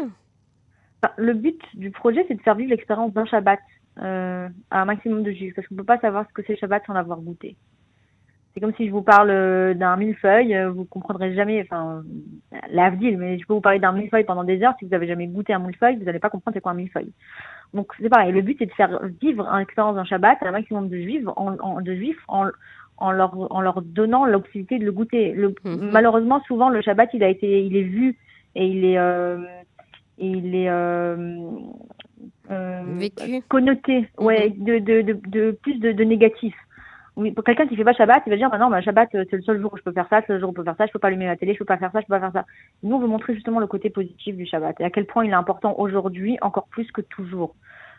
Le 1.16 1.34
but 1.34 1.60
du 1.74 1.90
projet, 1.90 2.24
c'est 2.28 2.34
de 2.34 2.40
faire 2.40 2.54
vivre 2.54 2.70
l'expérience 2.70 3.12
d'un 3.12 3.26
Shabbat 3.26 3.60
à 3.96 4.48
un 4.70 4.84
maximum 4.84 5.22
de 5.22 5.32
juifs, 5.32 5.54
parce 5.54 5.66
qu'on 5.68 5.74
ne 5.74 5.80
peut 5.80 5.86
pas 5.86 5.98
savoir 5.98 6.26
ce 6.28 6.32
que 6.32 6.42
c'est 6.46 6.56
Shabbat 6.56 6.84
sans 6.86 6.94
l'avoir 6.94 7.20
goûté. 7.20 7.56
C'est 8.54 8.60
comme 8.60 8.74
si 8.74 8.86
je 8.86 8.92
vous 8.92 9.02
parle 9.02 9.30
euh, 9.30 9.74
d'un 9.74 9.96
millefeuille, 9.96 10.54
euh, 10.54 10.70
vous 10.70 10.84
comprendrez 10.84 11.34
jamais, 11.34 11.60
enfin, 11.60 12.04
l'avdil, 12.70 13.18
mais 13.18 13.36
je 13.36 13.44
peux 13.46 13.52
vous 13.52 13.60
parler 13.60 13.80
d'un 13.80 13.90
millefeuille 13.90 14.22
pendant 14.22 14.44
des 14.44 14.62
heures. 14.62 14.74
Si 14.78 14.84
vous 14.84 14.94
avez 14.94 15.08
jamais 15.08 15.26
goûté 15.26 15.52
un 15.52 15.58
millefeuille, 15.58 15.96
vous 15.96 16.04
n'allez 16.04 16.20
pas 16.20 16.30
comprendre 16.30 16.54
c'est 16.54 16.60
quoi 16.60 16.70
un 16.70 16.76
millefeuille. 16.76 17.12
Donc 17.74 17.92
c'est 18.00 18.08
pareil. 18.08 18.30
Le 18.30 18.42
but 18.42 18.56
c'est 18.60 18.66
de 18.66 18.72
faire 18.72 19.00
vivre 19.20 19.44
une 19.48 19.62
expérience 19.62 19.96
d'un 19.96 20.04
Shabbat 20.04 20.40
à 20.40 20.48
un 20.48 20.52
maximum 20.52 20.88
de 20.88 20.96
juifs, 20.96 21.26
en, 21.34 21.80
de 21.80 21.94
juifs, 21.96 22.22
en, 22.28 22.46
en 22.98 23.10
leur 23.10 23.52
en 23.52 23.60
leur 23.60 23.82
donnant 23.82 24.24
l'opportunité 24.24 24.78
de 24.78 24.84
le 24.84 24.92
goûter. 24.92 25.32
Le, 25.32 25.52
mhm. 25.64 25.90
Malheureusement, 25.92 26.40
souvent 26.46 26.68
le 26.68 26.80
Shabbat 26.80 27.10
il 27.12 27.24
a 27.24 27.28
été, 27.28 27.64
il 27.64 27.76
est 27.76 27.82
vu 27.82 28.16
et 28.54 28.68
il 28.68 28.84
est, 28.84 28.98
euh, 28.98 29.38
il 30.18 30.54
est 30.54 30.68
euh, 30.68 31.40
euh, 32.50 32.82
vécu, 32.86 33.42
connoté, 33.48 34.08
ouais, 34.18 34.50
mhm. 34.50 34.64
de, 34.64 34.78
de, 34.78 35.02
de, 35.02 35.20
de, 35.28 35.50
plus 35.62 35.78
de, 35.78 35.92
de 35.92 36.04
négatif 36.04 36.54
oui, 37.16 37.30
pour 37.30 37.44
quelqu'un 37.44 37.68
qui 37.68 37.76
fait 37.76 37.84
pas 37.84 37.92
Shabbat, 37.92 38.24
il 38.26 38.30
va 38.30 38.36
dire, 38.36 38.50
bah 38.50 38.58
non, 38.58 38.68
bah, 38.68 38.80
Shabbat, 38.80 39.14
euh, 39.14 39.24
c'est 39.30 39.36
le 39.36 39.42
seul 39.42 39.60
jour 39.60 39.72
où 39.72 39.76
je 39.76 39.82
peux 39.82 39.92
faire 39.92 40.08
ça, 40.10 40.20
c'est 40.26 40.32
le 40.32 40.40
jour 40.40 40.48
où 40.48 40.52
je 40.52 40.56
peux 40.56 40.64
faire 40.64 40.76
ça, 40.76 40.86
je 40.86 40.92
peux 40.92 40.98
pas 40.98 41.08
allumer 41.08 41.26
la 41.26 41.36
télé, 41.36 41.54
je 41.54 41.58
peux 41.58 41.64
pas 41.64 41.78
faire 41.78 41.92
ça, 41.92 42.00
je 42.00 42.06
peux 42.06 42.14
pas 42.14 42.18
faire 42.18 42.32
ça. 42.32 42.44
Nous, 42.82 42.96
on 42.96 42.98
veut 42.98 43.06
montrer 43.06 43.34
justement 43.34 43.60
le 43.60 43.68
côté 43.68 43.88
positif 43.88 44.36
du 44.36 44.46
Shabbat 44.46 44.80
et 44.80 44.84
à 44.84 44.90
quel 44.90 45.06
point 45.06 45.24
il 45.24 45.30
est 45.30 45.34
important 45.34 45.76
aujourd'hui, 45.78 46.38
encore 46.42 46.66
plus 46.66 46.90
que 46.90 47.02
toujours. 47.02 47.54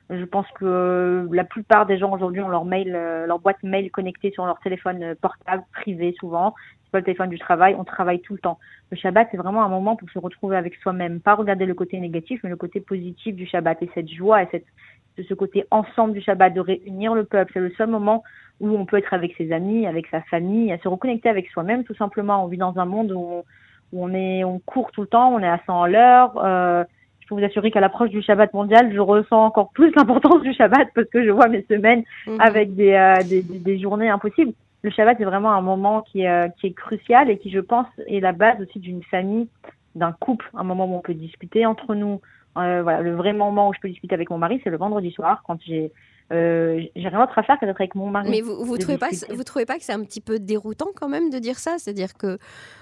Je 0.09 0.23
pense 0.23 0.45
que 0.51 0.65
euh, 0.65 1.27
la 1.31 1.43
plupart 1.43 1.87
des 1.87 1.97
gens 1.97 2.11
aujourd'hui 2.13 2.41
ont 2.41 2.47
leur 2.47 2.63
mail, 2.63 2.93
euh, 2.95 3.25
leur 3.25 3.39
boîte 3.39 3.63
mail 3.63 3.89
connectée 3.89 4.31
sur 4.31 4.45
leur 4.45 4.59
téléphone 4.59 5.15
portable, 5.19 5.63
privé 5.73 6.15
souvent. 6.19 6.53
C'est 6.83 6.91
pas 6.91 6.99
le 6.99 7.05
téléphone 7.05 7.29
du 7.29 7.39
travail, 7.39 7.75
on 7.77 7.83
travaille 7.83 8.19
tout 8.21 8.33
le 8.33 8.39
temps. 8.39 8.59
Le 8.91 8.97
Shabbat, 8.97 9.29
c'est 9.31 9.37
vraiment 9.37 9.63
un 9.63 9.69
moment 9.69 9.95
pour 9.95 10.07
se 10.11 10.19
retrouver 10.19 10.57
avec 10.57 10.75
soi-même, 10.75 11.21
pas 11.21 11.33
regarder 11.33 11.65
le 11.65 11.73
côté 11.73 11.99
négatif, 11.99 12.39
mais 12.43 12.51
le 12.51 12.55
côté 12.55 12.81
positif 12.81 13.35
du 13.35 13.47
Shabbat 13.47 13.81
et 13.81 13.89
cette 13.95 14.09
joie 14.09 14.43
et 14.43 14.47
cette, 14.51 14.65
ce 15.27 15.33
côté 15.33 15.65
ensemble 15.71 16.13
du 16.13 16.21
Shabbat, 16.21 16.53
de 16.53 16.61
réunir 16.61 17.15
le 17.15 17.23
peuple. 17.23 17.51
C'est 17.53 17.59
le 17.59 17.71
seul 17.71 17.89
moment 17.89 18.23
où 18.59 18.69
on 18.69 18.85
peut 18.85 18.97
être 18.97 19.13
avec 19.13 19.35
ses 19.37 19.51
amis, 19.51 19.87
avec 19.87 20.05
sa 20.07 20.21
famille, 20.21 20.71
à 20.71 20.77
se 20.77 20.87
reconnecter 20.87 21.29
avec 21.29 21.49
soi-même 21.49 21.83
tout 21.83 21.95
simplement. 21.95 22.43
On 22.43 22.47
vit 22.47 22.57
dans 22.57 22.77
un 22.77 22.85
monde 22.85 23.11
où 23.11 23.43
on, 23.91 24.13
est, 24.13 24.43
on 24.43 24.59
court 24.59 24.91
tout 24.91 25.01
le 25.01 25.07
temps, 25.07 25.33
on 25.33 25.39
est 25.39 25.49
à 25.49 25.59
100 25.65 25.81
à 25.81 25.87
l'heure. 25.87 26.37
Euh, 26.37 26.83
je 27.25 27.29
peux 27.29 27.39
vous 27.39 27.45
assurer 27.45 27.71
qu'à 27.71 27.79
l'approche 27.79 28.11
du 28.11 28.21
Shabbat 28.21 28.53
mondial, 28.53 28.93
je 28.93 28.99
ressens 28.99 29.45
encore 29.45 29.71
plus 29.71 29.91
l'importance 29.95 30.41
du 30.43 30.53
Shabbat 30.53 30.89
parce 30.93 31.07
que 31.09 31.23
je 31.23 31.31
vois 31.31 31.47
mes 31.47 31.65
semaines 31.69 32.03
mhm. 32.27 32.39
avec 32.39 32.75
des, 32.75 32.93
euh, 32.93 33.23
des, 33.23 33.41
des, 33.41 33.79
journées 33.79 34.09
impossibles. 34.09 34.53
Le 34.83 34.91
Shabbat 34.91 35.19
est 35.19 35.25
vraiment 35.25 35.51
un 35.51 35.61
moment 35.61 36.01
qui 36.01 36.21
est, 36.21 36.29
euh, 36.29 36.47
qui 36.59 36.67
est 36.67 36.73
crucial 36.73 37.29
et 37.31 37.39
qui, 37.39 37.49
je 37.49 37.59
pense, 37.59 37.87
est 38.07 38.19
la 38.19 38.31
base 38.31 38.61
aussi 38.61 38.79
d'une 38.79 39.01
famille, 39.03 39.47
d'un 39.95 40.11
couple, 40.11 40.49
un 40.53 40.63
moment 40.63 40.85
où 40.85 40.95
on 40.95 41.01
peut 41.01 41.15
discuter 41.15 41.65
entre 41.65 41.95
nous. 41.95 42.21
Euh, 42.57 42.83
voilà, 42.83 43.01
le 43.01 43.15
vrai 43.15 43.33
moment 43.33 43.69
où 43.69 43.73
je 43.73 43.79
peux 43.79 43.89
discuter 43.89 44.13
avec 44.13 44.29
mon 44.29 44.37
mari, 44.37 44.61
c'est 44.63 44.69
le 44.69 44.77
vendredi 44.77 45.11
soir 45.11 45.41
quand 45.47 45.57
j'ai 45.65 45.91
euh, 46.33 46.81
j'ai 46.95 47.07
rien 47.07 47.19
d'autre 47.19 47.37
à 47.37 47.43
faire 47.43 47.59
que 47.59 47.65
d'être 47.65 47.79
avec 47.79 47.93
mon 47.93 48.09
mari. 48.09 48.29
Mais 48.31 48.41
vous, 48.41 48.65
vous 48.65 48.77
trouvez 48.77 48.97
pas, 48.97 49.09
vous 49.29 49.43
trouvez 49.43 49.65
pas 49.65 49.77
que 49.77 49.83
c'est 49.83 49.93
un 49.93 50.03
petit 50.03 50.21
peu 50.21 50.39
déroutant 50.39 50.89
quand 50.95 51.07
même 51.07 51.29
de 51.29 51.37
dire 51.37 51.59
ça, 51.59 51.77
c'est-à-dire 51.77 52.15
que 52.15 52.39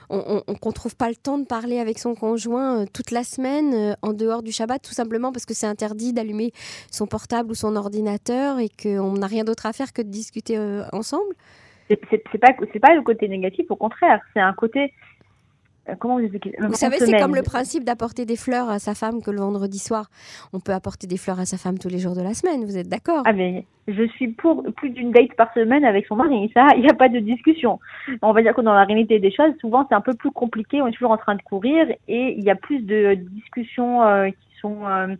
on, 0.10 0.42
qu'on 0.62 0.72
trouve 0.72 0.96
pas 0.96 1.10
le 1.10 1.16
temps 1.16 1.38
de 1.38 1.46
parler 1.46 1.80
avec 1.80 1.98
son 1.98 2.14
conjoint 2.16 2.82
euh, 2.82 2.86
toute 2.94 3.12
la 3.12 3.24
semaine 3.24 3.74
euh, 3.74 3.94
en 4.02 4.14
dehors 4.14 4.44
du 4.44 4.52
Shabbat, 4.52 4.82
tout 4.82 4.94
simplement 4.94 5.32
parce 5.32 5.46
que 5.46 5.54
c'est 5.54 5.68
interdit 5.68 6.14
d'allumer 6.14 6.52
son 6.92 7.08
portable 7.08 7.52
ou 7.52 7.56
son 7.56 7.76
ordinateur 7.76 8.60
et 8.60 8.70
qu'on 8.70 9.14
n'a 9.14 9.28
rien 9.28 9.44
d'autre 9.44 9.66
à 9.66 9.74
faire 9.74 9.92
que 9.92 10.02
de 10.02 10.10
discuter 10.10 10.58
ensemble? 10.94 11.34
C'est 11.90 11.98
pas 12.40 12.54
c'est 12.72 12.80
pas 12.80 12.96
le 12.96 13.02
côté 13.02 13.28
négatif, 13.28 13.66
au 13.70 13.76
contraire, 13.76 14.22
c'est 14.34 14.40
un 14.40 14.54
côté 14.54 14.94
comment 16.00 16.18
vous 16.18 16.24
expliquer 16.24 16.54
Vous 16.60 16.74
savez, 16.74 16.98
c'est 16.98 17.20
comme 17.20 17.36
le 17.36 17.44
principe 17.44 17.84
d'apporter 17.84 18.26
des 18.26 18.36
fleurs 18.36 18.70
à 18.70 18.80
sa 18.80 18.96
femme 18.96 19.22
que 19.22 19.32
le 19.32 19.40
vendredi 19.40 19.80
soir. 19.80 20.10
On 20.54 20.60
peut 20.60 20.72
apporter 20.72 21.08
des 21.08 21.18
fleurs 21.18 21.40
à 21.40 21.46
sa 21.46 21.58
femme 21.58 21.78
tous 21.78 21.90
les 21.90 22.00
jours 22.00 22.16
de 22.16 22.22
la 22.22 22.34
semaine, 22.34 22.64
vous 22.66 22.78
êtes 22.78 22.90
d'accord? 22.90 23.24
Ah 23.26 23.34
mais 23.34 23.66
je 23.88 24.08
suis 24.08 24.30
pour 24.30 24.64
plus 24.76 24.90
d'une 24.90 25.12
date 25.12 25.34
par 25.36 25.54
semaine 25.54 25.84
avec 25.84 26.06
son 26.06 26.16
mari, 26.16 26.50
ça, 26.54 26.68
il 26.76 26.82
n'y 26.82 26.90
a 26.90 26.94
pas 26.94 27.10
de 27.10 27.20
discussion. 27.20 27.80
On 28.22 28.32
va 28.32 28.42
dire 28.42 28.54
que 28.54 28.62
dans 28.62 28.74
la 28.74 28.86
réalité 28.86 29.20
des 29.20 29.32
choses, 29.32 29.54
souvent 29.60 29.86
c'est 29.90 29.96
un 29.96 30.02
peu 30.02 30.14
plus 30.14 30.32
compliqué, 30.32 30.82
on 30.82 30.88
est 30.88 30.94
toujours 30.94 31.12
en 31.12 31.18
train 31.18 31.36
de 31.36 31.42
courir 31.42 31.88
et 32.08 32.36
il 32.38 32.44
y 32.44 32.50
a 32.50 32.56
plus 32.56 32.80
de 32.80 33.16
discussions 33.16 34.04
euh, 34.04 34.28
qui 34.30 34.60
sont... 34.60 34.88
Euh, 34.88 35.16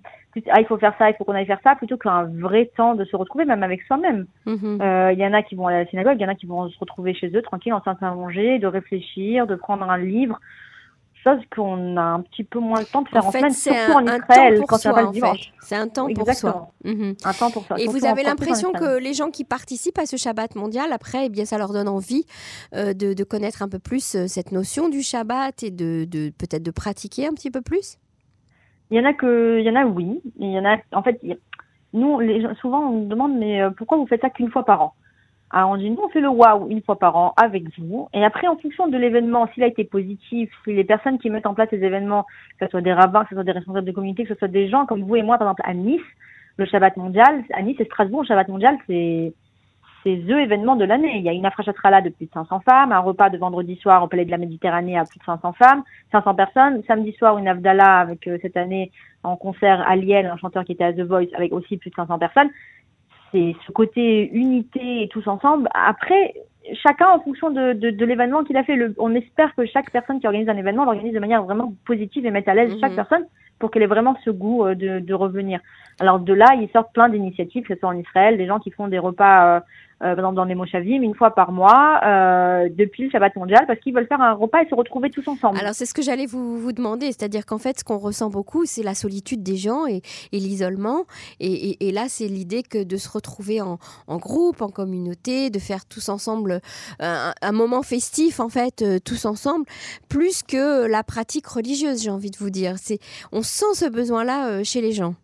ah, 0.50 0.60
il 0.60 0.66
faut 0.66 0.78
faire 0.78 0.94
ça, 0.98 1.10
il 1.10 1.16
faut 1.16 1.24
qu'on 1.24 1.34
aille 1.34 1.46
faire 1.46 1.62
ça, 1.64 1.76
plutôt 1.76 1.98
qu'un 1.98 2.24
vrai 2.24 2.72
temps 2.76 2.96
de 2.96 3.06
se 3.06 3.16
retrouver, 3.16 3.46
même 3.46 3.64
avec 3.64 3.82
soi-même. 3.84 4.26
Mhm. 4.46 4.80
Il 5.14 5.20
y 5.20 5.26
en 5.26 5.34
a 5.34 5.44
qui 5.44 5.56
vont 5.56 5.68
aller 5.68 5.78
à 5.78 5.84
la 5.84 5.90
synagogue, 5.90 6.16
il 6.20 6.24
y 6.24 6.26
en 6.26 6.30
a 6.30 6.36
qui 6.36 6.46
vont 6.46 6.70
se 6.70 6.80
retrouver 6.80 7.14
chez 7.14 7.30
eux, 7.36 7.42
tranquille, 7.42 7.74
en 7.74 7.82
train 7.82 7.94
de 7.94 8.16
manger, 8.16 8.60
de 8.60 8.68
réfléchir, 8.68 9.48
de 9.48 9.56
prendre 9.56 9.90
un 9.90 9.98
livre 9.98 10.40
chose 11.24 11.40
qu'on 11.56 11.98
a 11.98 12.02
un 12.02 12.22
petit 12.22 12.44
peu 12.44 12.60
moins 12.60 12.80
le 12.80 12.86
temps 12.86 13.02
de 13.02 13.10
faire 13.10 13.26
en, 13.26 13.32
fait, 13.32 13.40
semaine, 13.40 13.54
surtout 13.54 13.94
en 13.94 14.06
Israël, 14.06 14.62
quand 14.68 14.78
soi, 14.78 14.94
pas 14.94 15.04
le 15.04 15.12
dimanche. 15.12 15.54
C'est 15.62 15.76
un 15.76 15.88
temps 15.88 16.08
pour 16.14 16.34
soi. 16.34 16.72
Mhm. 16.84 17.16
Un 17.24 17.34
temps 17.34 17.52
pour 17.52 17.66
soi. 17.66 17.80
Et 17.80 17.88
vous 17.88 18.06
avez 18.06 18.24
l'impression 18.24 18.72
que 18.72 18.98
les 18.98 19.14
gens 19.14 19.30
qui 19.30 19.44
participent 19.44 20.00
à 20.00 20.06
ce 20.06 20.18
Shabbat 20.18 20.56
mondial, 20.56 20.92
après, 20.92 21.28
eh 21.28 21.30
bien, 21.30 21.46
ça 21.46 21.58
leur 21.58 21.72
donne 21.72 21.88
envie 21.88 22.26
euh, 22.76 22.94
de, 22.94 23.14
de, 23.14 23.24
connaître 23.24 23.62
un 23.62 23.70
peu 23.70 23.80
plus 23.80 24.16
euh, 24.16 24.28
cette 24.28 24.52
notion 24.52 24.90
du 24.90 25.02
Shabbat 25.02 25.64
et 25.64 25.72
de, 25.72 26.06
de 26.06 26.32
peut-être 26.38 26.64
de 26.64 26.72
pratiquer 26.72 27.28
un 27.28 27.34
petit 27.34 27.52
peu 27.52 27.62
plus? 27.62 27.98
Il 28.94 28.98
y 28.98 29.00
en 29.00 29.06
a 29.06 29.14
que, 29.14 29.58
il 29.60 29.66
y 29.66 29.70
en 29.72 29.76
a 29.76 29.86
oui. 29.86 30.22
Il 30.38 30.52
y 30.52 30.60
en 30.60 30.66
a, 30.66 30.78
en 30.92 31.02
fait, 31.02 31.20
nous, 31.94 32.20
les 32.20 32.42
gens, 32.42 32.54
souvent, 32.62 32.90
on 32.90 32.92
nous 32.92 33.08
demande, 33.08 33.36
mais 33.36 33.60
euh, 33.60 33.72
pourquoi 33.72 33.98
vous 33.98 34.06
faites 34.06 34.22
ça 34.22 34.30
qu'une 34.30 34.52
fois 34.52 34.64
par 34.66 34.84
an? 34.84 34.94
Alors 35.50 35.72
on 35.72 35.78
dit, 35.78 35.90
nous, 35.90 36.00
on 36.04 36.10
fait 36.10 36.22
le 36.22 36.30
waouh 36.30 36.70
une 36.70 36.84
fois 36.84 37.00
par 37.00 37.16
an 37.16 37.34
avec 37.36 37.64
vous. 37.80 38.08
Et 38.14 38.24
après, 38.24 38.48
en 38.48 38.56
fonction 38.56 38.88
de 38.88 38.96
l'événement, 38.96 39.48
s'il 39.52 39.64
a 39.64 39.68
été 39.68 39.84
positif, 39.84 40.52
si 40.64 40.74
les 40.74 40.84
personnes 40.84 41.18
qui 41.18 41.32
mettent 41.32 41.48
en 41.48 41.56
place 41.56 41.70
ces 41.72 41.84
événements, 41.84 42.28
que 42.60 42.68
ce 42.68 42.70
soit 42.70 42.82
des 42.82 42.94
rabbins, 42.94 43.24
que 43.24 43.30
ce 43.30 43.36
soit 43.36 43.44
des 43.44 43.52
responsables 43.52 43.88
de 43.88 43.92
communauté, 43.92 44.26
que 44.26 44.34
ce 44.34 44.38
soit 44.38 44.48
des 44.48 44.70
gens 44.70 44.86
comme 44.86 45.02
vous 45.02 45.16
et 45.16 45.24
moi, 45.24 45.40
par 45.40 45.48
exemple, 45.48 45.64
à 45.66 45.74
Nice, 45.74 46.02
le 46.58 46.66
Shabbat 46.66 46.96
mondial, 46.96 47.44
à 47.54 47.64
Nice 47.64 47.80
et 47.80 47.86
Strasbourg, 47.86 48.22
le 48.22 48.28
Shabbat 48.28 48.48
mondial, 48.48 48.78
c'est, 48.86 49.34
c'est 50.04 50.18
the 50.28 50.32
événement 50.32 50.76
de 50.76 50.86
l'année. 50.86 51.18
Il 51.18 51.24
y 51.24 51.30
a 51.30 51.34
une 51.34 51.44
là 51.44 52.02
de 52.02 52.10
plus 52.10 52.26
de 52.26 52.32
500 52.32 52.60
femmes, 52.62 52.92
un 52.92 53.00
repas 53.00 53.30
de 53.30 53.38
vendredi 53.38 53.76
soir 53.78 54.04
au 54.04 54.08
Palais 54.08 54.26
de 54.26 54.32
la 54.32 54.38
Méditerranée 54.38 54.98
à 54.98 55.06
plus 55.06 55.20
de 55.20 55.24
500 55.24 55.54
femmes, 55.54 55.84
500 56.12 56.36
personnes. 56.36 56.84
Samedi 56.88 57.14
soir, 57.14 57.38
une 57.38 57.48
Avdallah 57.48 58.00
avec 58.00 58.28
euh, 58.28 58.38
cette 58.42 58.58
année 58.58 58.92
en 59.24 59.36
concert 59.36 59.82
à 59.88 59.96
Liel, 59.96 60.26
un 60.26 60.38
chanteur 60.38 60.66
qui 60.66 60.74
était 60.74 60.84
à 60.84 60.94
The 60.94 61.02
Voice 61.02 61.34
avec 61.36 61.54
aussi 61.54 61.78
plus 61.78 61.90
de 61.90 61.96
500 61.96 62.20
personnes 62.20 62.50
c'est 63.34 63.56
ce 63.66 63.72
côté 63.72 64.30
unité 64.32 65.02
et 65.02 65.08
tous 65.10 65.28
ensemble. 65.28 65.68
Après, 65.74 66.36
chacun 66.82 67.10
en 67.10 67.20
fonction 67.20 67.50
de, 67.50 67.74
de, 67.74 68.06
l'événement 68.06 68.44
qu'il 68.44 68.56
a 68.58 68.64
fait. 68.64 68.76
Le, 68.76 68.94
on 68.98 69.14
espère 69.16 69.54
que 69.56 69.66
chaque 69.66 69.92
personne 69.92 70.20
qui 70.20 70.28
organise 70.28 70.48
un 70.50 70.58
événement 70.58 70.86
l'organise 70.86 71.14
de 71.14 71.20
manière 71.20 71.44
vraiment 71.44 71.74
positive 71.86 72.26
et 72.26 72.32
mette 72.32 72.48
à 72.48 72.54
l'aise 72.54 72.78
chaque 72.80 72.92
mhm. 72.92 72.96
personne 72.96 73.26
pour 73.64 73.72
qu'elle 73.72 73.84
ait 73.84 73.88
vraiment 73.88 74.18
ce 74.26 74.30
goût 74.30 74.66
euh, 74.66 74.76
de, 74.76 75.14
revenir. 75.14 75.62
Alors 76.02 76.20
de 76.20 76.34
là, 76.34 76.48
ils 76.60 76.68
sortent 76.74 76.92
plein 76.92 77.08
d'initiatives, 77.08 77.64
que 77.64 77.74
ce 77.74 77.80
soit 77.80 77.88
en 77.88 77.98
Israël, 77.98 78.36
des 78.36 78.46
gens 78.46 78.60
qui 78.60 78.72
font 78.72 78.90
des 78.90 79.00
repas 79.00 79.56
euh, 79.56 79.60
euh, 80.04 80.16
dans 80.16 80.44
les 80.44 80.56
Moshavim 80.56 81.02
une 81.02 81.16
fois 81.16 81.34
par 81.34 81.54
mois 81.54 82.02
depuis 82.70 83.04
le 83.04 83.10
Shabbat 83.10 83.38
mondial 83.38 83.64
parce 83.68 83.80
qu'ils 83.80 83.94
veulent 83.94 84.08
faire 84.08 84.20
un 84.20 84.34
repas 84.34 84.64
et 84.64 84.68
se 84.68 84.76
retrouver 84.76 85.10
tous 85.10 85.26
ensemble. 85.30 85.58
Alors 85.58 85.74
c'est 85.74 85.86
ce 85.86 85.94
que 85.94 86.02
j'allais 86.02 86.26
vous, 86.26 86.74
demander, 86.74 87.06
c'est-à-dire 87.06 87.46
qu'en 87.46 87.60
fait 87.60 87.80
ce 87.80 87.84
qu'on 87.86 88.00
ressent 88.00 88.30
beaucoup 88.30 88.66
c'est 88.66 88.84
la 88.84 88.96
solitude 88.96 89.44
des 89.44 89.56
gens 89.56 89.86
et, 89.86 90.02
l'isolement 90.34 91.04
et, 91.40 91.92
là 91.94 92.06
c'est 92.10 92.28
l'idée 92.28 92.64
que 92.64 92.84
de 92.84 92.98
se 92.98 93.08
retrouver 93.08 93.62
en, 93.62 93.78
groupe, 94.18 94.62
en 94.62 94.70
communauté, 94.70 95.50
de 95.50 95.60
faire 95.60 95.86
tous 95.86 96.10
ensemble 96.10 96.60
un, 97.00 97.52
moment 97.54 97.84
festif 97.84 98.42
en 98.42 98.50
fait 98.50 98.84
tous 99.06 99.26
ensemble 99.26 99.66
plus 100.10 100.44
que 100.44 100.86
la 100.86 101.04
pratique 101.04 101.48
religieuse 101.48 102.04
j'ai 102.04 102.10
envie 102.10 102.32
de 102.32 102.38
vous 102.38 102.50
dire. 102.50 102.76
On 103.32 103.44
sent 103.54 103.74
ce 103.74 103.90
besoin 103.90 104.24
là 104.24 104.64
chez 104.64 104.82
les 104.82 104.92
gens 104.92 105.16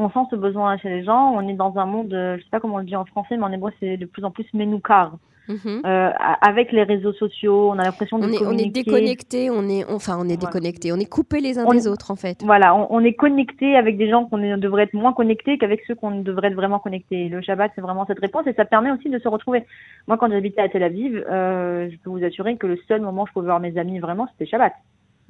on 0.00 0.08
sent 0.10 0.30
ce 0.30 0.36
besoin 0.36 0.76
chez 0.78 0.88
les 0.88 1.04
gens. 1.04 1.32
On 1.34 1.46
est 1.48 1.54
dans 1.54 1.76
un 1.76 1.86
monde, 1.86 2.12
euh, 2.12 2.36
je 2.38 2.42
sais 2.42 2.50
pas 2.50 2.60
comment 2.60 2.76
on 2.76 2.78
le 2.78 2.84
dit 2.84 2.96
en 2.96 3.04
français, 3.04 3.36
mais 3.36 3.44
en 3.44 3.52
hébreu 3.52 3.70
c'est 3.80 3.96
de 3.96 4.06
plus 4.06 4.24
en 4.24 4.30
plus 4.30 4.46
menoukar. 4.54 5.12
Mhm. 5.48 5.82
Euh, 5.84 6.10
avec 6.42 6.70
les 6.70 6.84
réseaux 6.84 7.12
sociaux, 7.12 7.70
on 7.70 7.78
a 7.78 7.82
l'impression 7.82 8.20
de 8.20 8.24
on 8.24 8.32
est, 8.32 8.46
on 8.46 8.56
est 8.56 8.70
déconnecté, 8.70 9.50
on 9.50 9.68
est 9.68 9.84
enfin 9.90 10.16
on 10.20 10.28
est 10.28 10.36
déconnecté, 10.36 10.92
on 10.92 10.96
est 10.96 11.08
coupé 11.08 11.40
les 11.40 11.58
uns 11.58 11.68
des 11.68 11.88
autres 11.88 12.12
en 12.12 12.16
fait. 12.16 12.44
Voilà, 12.44 12.76
on, 12.76 13.00
est 13.00 13.14
connecté 13.14 13.74
avec 13.74 13.96
des 13.96 14.08
gens 14.08 14.26
qu'on 14.26 14.38
devrait 14.38 14.84
être 14.84 14.94
moins 14.94 15.12
connectés 15.12 15.58
qu'avec 15.58 15.82
ceux 15.88 15.96
qu'on 15.96 16.20
devrait 16.20 16.48
être 16.48 16.54
vraiment 16.54 16.78
connectés. 16.78 17.28
Le 17.28 17.42
Shabbat 17.42 17.72
c'est 17.74 17.80
vraiment 17.80 18.06
cette 18.06 18.20
réponse 18.20 18.46
et 18.46 18.52
ça 18.52 18.64
permet 18.64 18.92
aussi 18.92 19.10
de 19.10 19.18
se 19.18 19.26
retrouver. 19.26 19.64
Moi 20.06 20.18
quand 20.18 20.30
j'habitais 20.30 20.60
à 20.60 20.68
Tel 20.68 20.84
Aviv, 20.84 21.16
euh, 21.28 21.90
je 21.90 21.96
peux 21.96 22.10
vous 22.10 22.22
assurer 22.22 22.56
que 22.56 22.68
le 22.68 22.78
seul 22.86 23.00
moment 23.00 23.24
où 23.24 23.26
je 23.26 23.32
pouvais 23.32 23.46
voir 23.46 23.58
mes 23.58 23.76
amis 23.76 23.98
vraiment 23.98 24.28
c'était 24.32 24.48
Shabbat. 24.48 24.72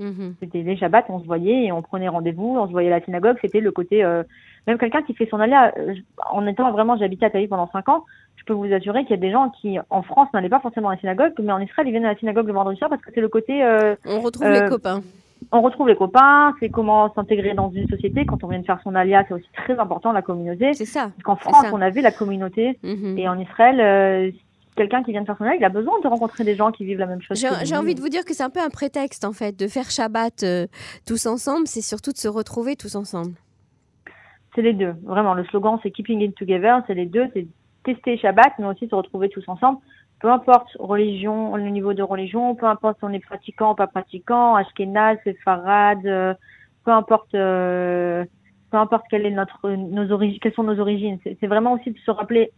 Mhm. 0.01 0.35
C'était 0.41 0.63
les 0.63 0.77
Shabbats, 0.77 1.05
on 1.11 1.21
se 1.21 1.27
voyait 1.27 1.67
et 1.67 1.73
on 1.73 1.83
prenait 1.83 2.09
rendez-vous, 2.09 2.57
on 2.59 2.67
se 2.67 2.73
voyait 2.73 2.91
à 2.91 2.99
la 2.99 3.05
synagogue. 3.05 3.37
C'était 3.43 3.61
le 3.61 3.71
côté, 3.71 4.03
euh, 4.03 4.23
même 4.67 4.79
quelqu'un 4.79 5.03
qui 5.03 5.15
fait 5.15 5.29
son 5.31 5.39
aléa. 5.39 5.75
Euh, 5.79 5.95
en 6.31 6.47
étant 6.47 6.73
vraiment, 6.73 6.97
j'habitais 6.97 7.27
à 7.27 7.31
Paris 7.31 7.49
pendant 7.49 7.71
cinq 7.71 7.89
ans, 7.91 8.05
je 8.37 8.45
peux 8.45 8.55
vous 8.55 8.73
assurer 8.73 9.03
qu'il 9.03 9.11
y 9.11 9.19
a 9.19 9.23
des 9.23 9.31
gens 9.31 9.51
qui, 9.61 9.79
en 9.91 10.03
France, 10.03 10.29
n'allaient 10.33 10.49
pas 10.49 10.61
forcément 10.61 10.89
à 10.89 10.95
la 10.95 11.01
synagogue, 11.01 11.35
mais 11.39 11.53
en 11.53 11.61
Israël, 11.61 11.87
ils 11.87 11.91
viennent 11.91 12.07
à 12.07 12.15
la 12.15 12.19
synagogue 12.19 12.47
le 12.47 12.55
vendredi 12.55 12.79
soir 12.79 12.89
parce 12.89 13.03
que 13.03 13.11
c'est 13.15 13.21
le 13.21 13.29
côté. 13.29 13.63
Euh, 13.63 13.95
on 14.07 14.21
retrouve 14.21 14.49
les 14.49 14.69
copains. 14.69 15.03
On 15.53 15.61
retrouve 15.61 15.89
les 15.89 15.97
copains, 15.97 16.55
c'est 16.61 16.71
comment 16.71 17.13
s'intégrer 17.15 17.55
dans 17.55 17.71
une 17.71 17.89
société. 17.89 18.25
Quand 18.25 18.43
on 18.43 18.49
vient 18.49 18.59
de 18.59 18.65
faire 18.65 18.81
son 18.83 18.95
alia, 18.95 19.25
c'est 19.29 19.35
aussi 19.35 19.49
très 19.55 19.79
important 19.79 20.13
la 20.13 20.23
communauté. 20.23 20.73
C'est 20.73 20.87
ça. 20.87 21.11
Parce 21.11 21.23
qu'en 21.23 21.37
France, 21.37 21.67
on 21.73 21.81
avait 21.81 22.03
la 22.03 22.13
communauté, 22.13 22.79
mhm. 22.83 23.19
et 23.19 23.29
en 23.29 23.39
Israël, 23.39 24.33
quelqu'un 24.81 25.03
qui 25.03 25.13
vient 25.13 25.21
de 25.21 25.27
faire 25.27 25.37
son 25.37 25.45
il 25.45 25.63
a 25.63 25.69
besoin 25.69 26.01
de 26.01 26.09
rencontrer 26.09 26.43
des 26.43 26.57
gens 26.57 26.73
qui 26.73 26.87
vivent 26.87 26.99
la 26.99 27.07
même 27.07 27.21
chose. 27.21 27.39
J'ai 27.65 27.77
envie 27.77 27.95
de 27.95 28.01
vous 28.01 28.09
dire 28.09 28.25
que 28.25 28.33
c'est 28.33 28.43
un 28.43 28.49
peu 28.49 28.61
un 28.61 28.71
prétexte 28.71 29.27
en 29.27 29.33
fait 29.33 29.55
de 29.59 29.69
faire 29.69 29.91
Shabbat 29.91 30.43
euh, 30.43 30.67
tous 31.07 31.27
ensemble, 31.27 31.67
c'est 31.67 31.83
surtout 31.83 32.13
de 32.13 32.17
se 32.17 32.29
retrouver 32.29 32.77
tous 32.77 32.95
ensemble. 32.95 33.35
C'est 34.55 34.63
les 34.63 34.73
deux, 34.73 34.95
vraiment. 35.03 35.35
Le 35.35 35.45
slogan 35.45 35.79
c'est 35.83 35.91
Keeping 35.91 36.21
It 36.23 36.35
Together, 36.35 36.83
c'est 36.87 36.95
les 36.95 37.05
deux, 37.05 37.27
c'est 37.35 37.47
tester 37.85 38.17
Shabbat, 38.17 38.55
mais 38.59 38.67
aussi 38.67 38.89
se 38.89 38.95
retrouver 38.95 39.29
tous 39.29 39.47
ensemble. 39.49 39.81
Peu 40.21 40.31
importe 40.31 40.71
religion, 40.79 41.57
le 41.57 41.69
niveau 41.69 41.93
de 41.93 42.03
religion, 42.03 42.55
peu 42.55 42.67
importe 42.67 42.99
si 42.99 43.05
on 43.05 43.13
est 43.13 43.25
pratiquant 43.25 43.73
ou 43.73 43.75
pas 43.75 43.87
pratiquant, 43.87 44.55
Ashkenaz, 44.55 45.19
Farad, 45.45 46.07
euh, 46.07 46.33
peu 46.87 46.91
importe. 46.91 47.35
Euh, 47.35 48.25
peu 48.71 48.77
importe 48.77 49.05
quelle 49.11 49.27
est 49.27 49.33
notre, 49.33 49.69
nos 49.69 50.13
origines, 50.13 50.39
quelles 50.41 50.55
sont 50.55 50.63
nos 50.63 50.79
origines. 50.79 51.19
C'est 51.25 51.47
vraiment 51.49 51.73
aussi 51.73 51.91
de 51.91 51.99
se 51.99 52.11
rappeler 52.13 52.53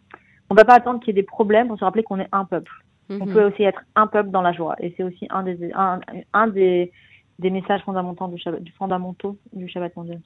on 0.53 0.55
ne 0.55 0.59
va 0.59 0.67
pas 0.67 0.75
attendre 0.75 1.01
qu'il 1.01 1.09
y 1.09 1.19
ait 1.19 1.23
des 1.23 1.27
problèmes 1.27 1.69
pour 1.69 1.79
se 1.79 1.85
rappeler 1.85 2.03
qu'on 2.03 2.21
est 2.21 2.29
un 2.31 2.45
peuple. 2.45 2.71
On 3.09 3.25
mhm. 3.25 3.33
peut 3.33 3.45
aussi 3.45 3.62
être 3.62 3.81
un 3.97 4.07
peuple 4.07 4.29
dans 4.29 4.43
la 4.43 4.53
joie. 4.53 4.77
Et 4.81 4.93
c'est 4.95 5.03
aussi 5.03 5.27
un 5.31 5.45
des, 5.45 5.73
un, 5.73 6.47
des, 6.49 6.93
des 7.38 7.49
messages 7.49 7.81
fondamentaux 7.85 8.29
du, 8.29 8.37
Shabbat, 8.37 8.61
fondamentaux 8.77 9.38
du 9.55 9.67
Shabbat 9.67 9.97
mondial. 9.97 10.21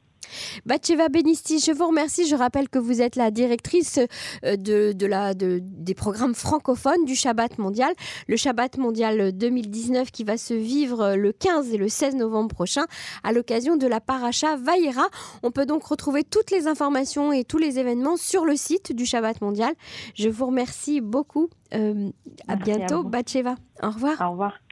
Batcheva 0.65 1.09
Benisti, 1.09 1.59
je 1.59 1.73
vous 1.73 1.87
remercie. 1.87 2.27
Je 2.27 2.37
rappelle 2.37 2.69
que 2.69 2.79
vous 2.79 3.03
êtes 3.03 3.17
la 3.17 3.31
directrice 3.31 3.99
euh, 4.45 4.57
de, 4.57 4.93
de 4.93 5.07
la, 5.07 5.35
de, 5.35 5.61
des 5.63 5.95
programmes 5.95 6.35
francophones 6.35 7.05
du 7.05 7.15
Shabbat 7.15 7.59
mondial. 7.59 7.93
Le 8.29 8.37
Shabbat 8.37 8.79
mondial 8.79 9.33
2019 9.33 10.11
qui 10.11 10.25
va 10.25 10.37
se 10.37 10.55
vivre 10.55 11.15
le 11.15 11.33
15 11.33 11.73
et 11.73 11.77
le 11.77 11.89
16 11.89 12.17
novembre 12.17 12.55
prochain 12.55 12.85
à 13.23 13.33
l'occasion 13.33 13.77
de 13.77 13.87
la 13.87 14.01
Paracha 14.01 14.57
Vaïra. 14.57 15.09
On 15.43 15.51
peut 15.51 15.67
donc 15.67 15.85
retrouver 15.85 16.25
toutes 16.25 16.51
les 16.51 16.67
informations 16.67 17.33
et 17.33 17.45
tous 17.45 17.59
les 17.59 17.79
événements 17.79 18.17
sur 18.17 18.45
le 18.45 18.57
site 18.57 18.93
du 18.93 19.07
Shabbat 19.07 19.41
mondial. 19.41 19.75
Je 20.15 20.29
vous 20.29 20.47
remercie 20.47 21.01
beaucoup. 21.01 21.49
Euh, 21.75 22.11
à 22.49 22.57
bientôt, 22.57 23.03
Batcheva. 23.03 23.57
Au 23.83 23.91
revoir. 23.91 24.21
Au 24.21 24.31
revoir. 24.31 24.66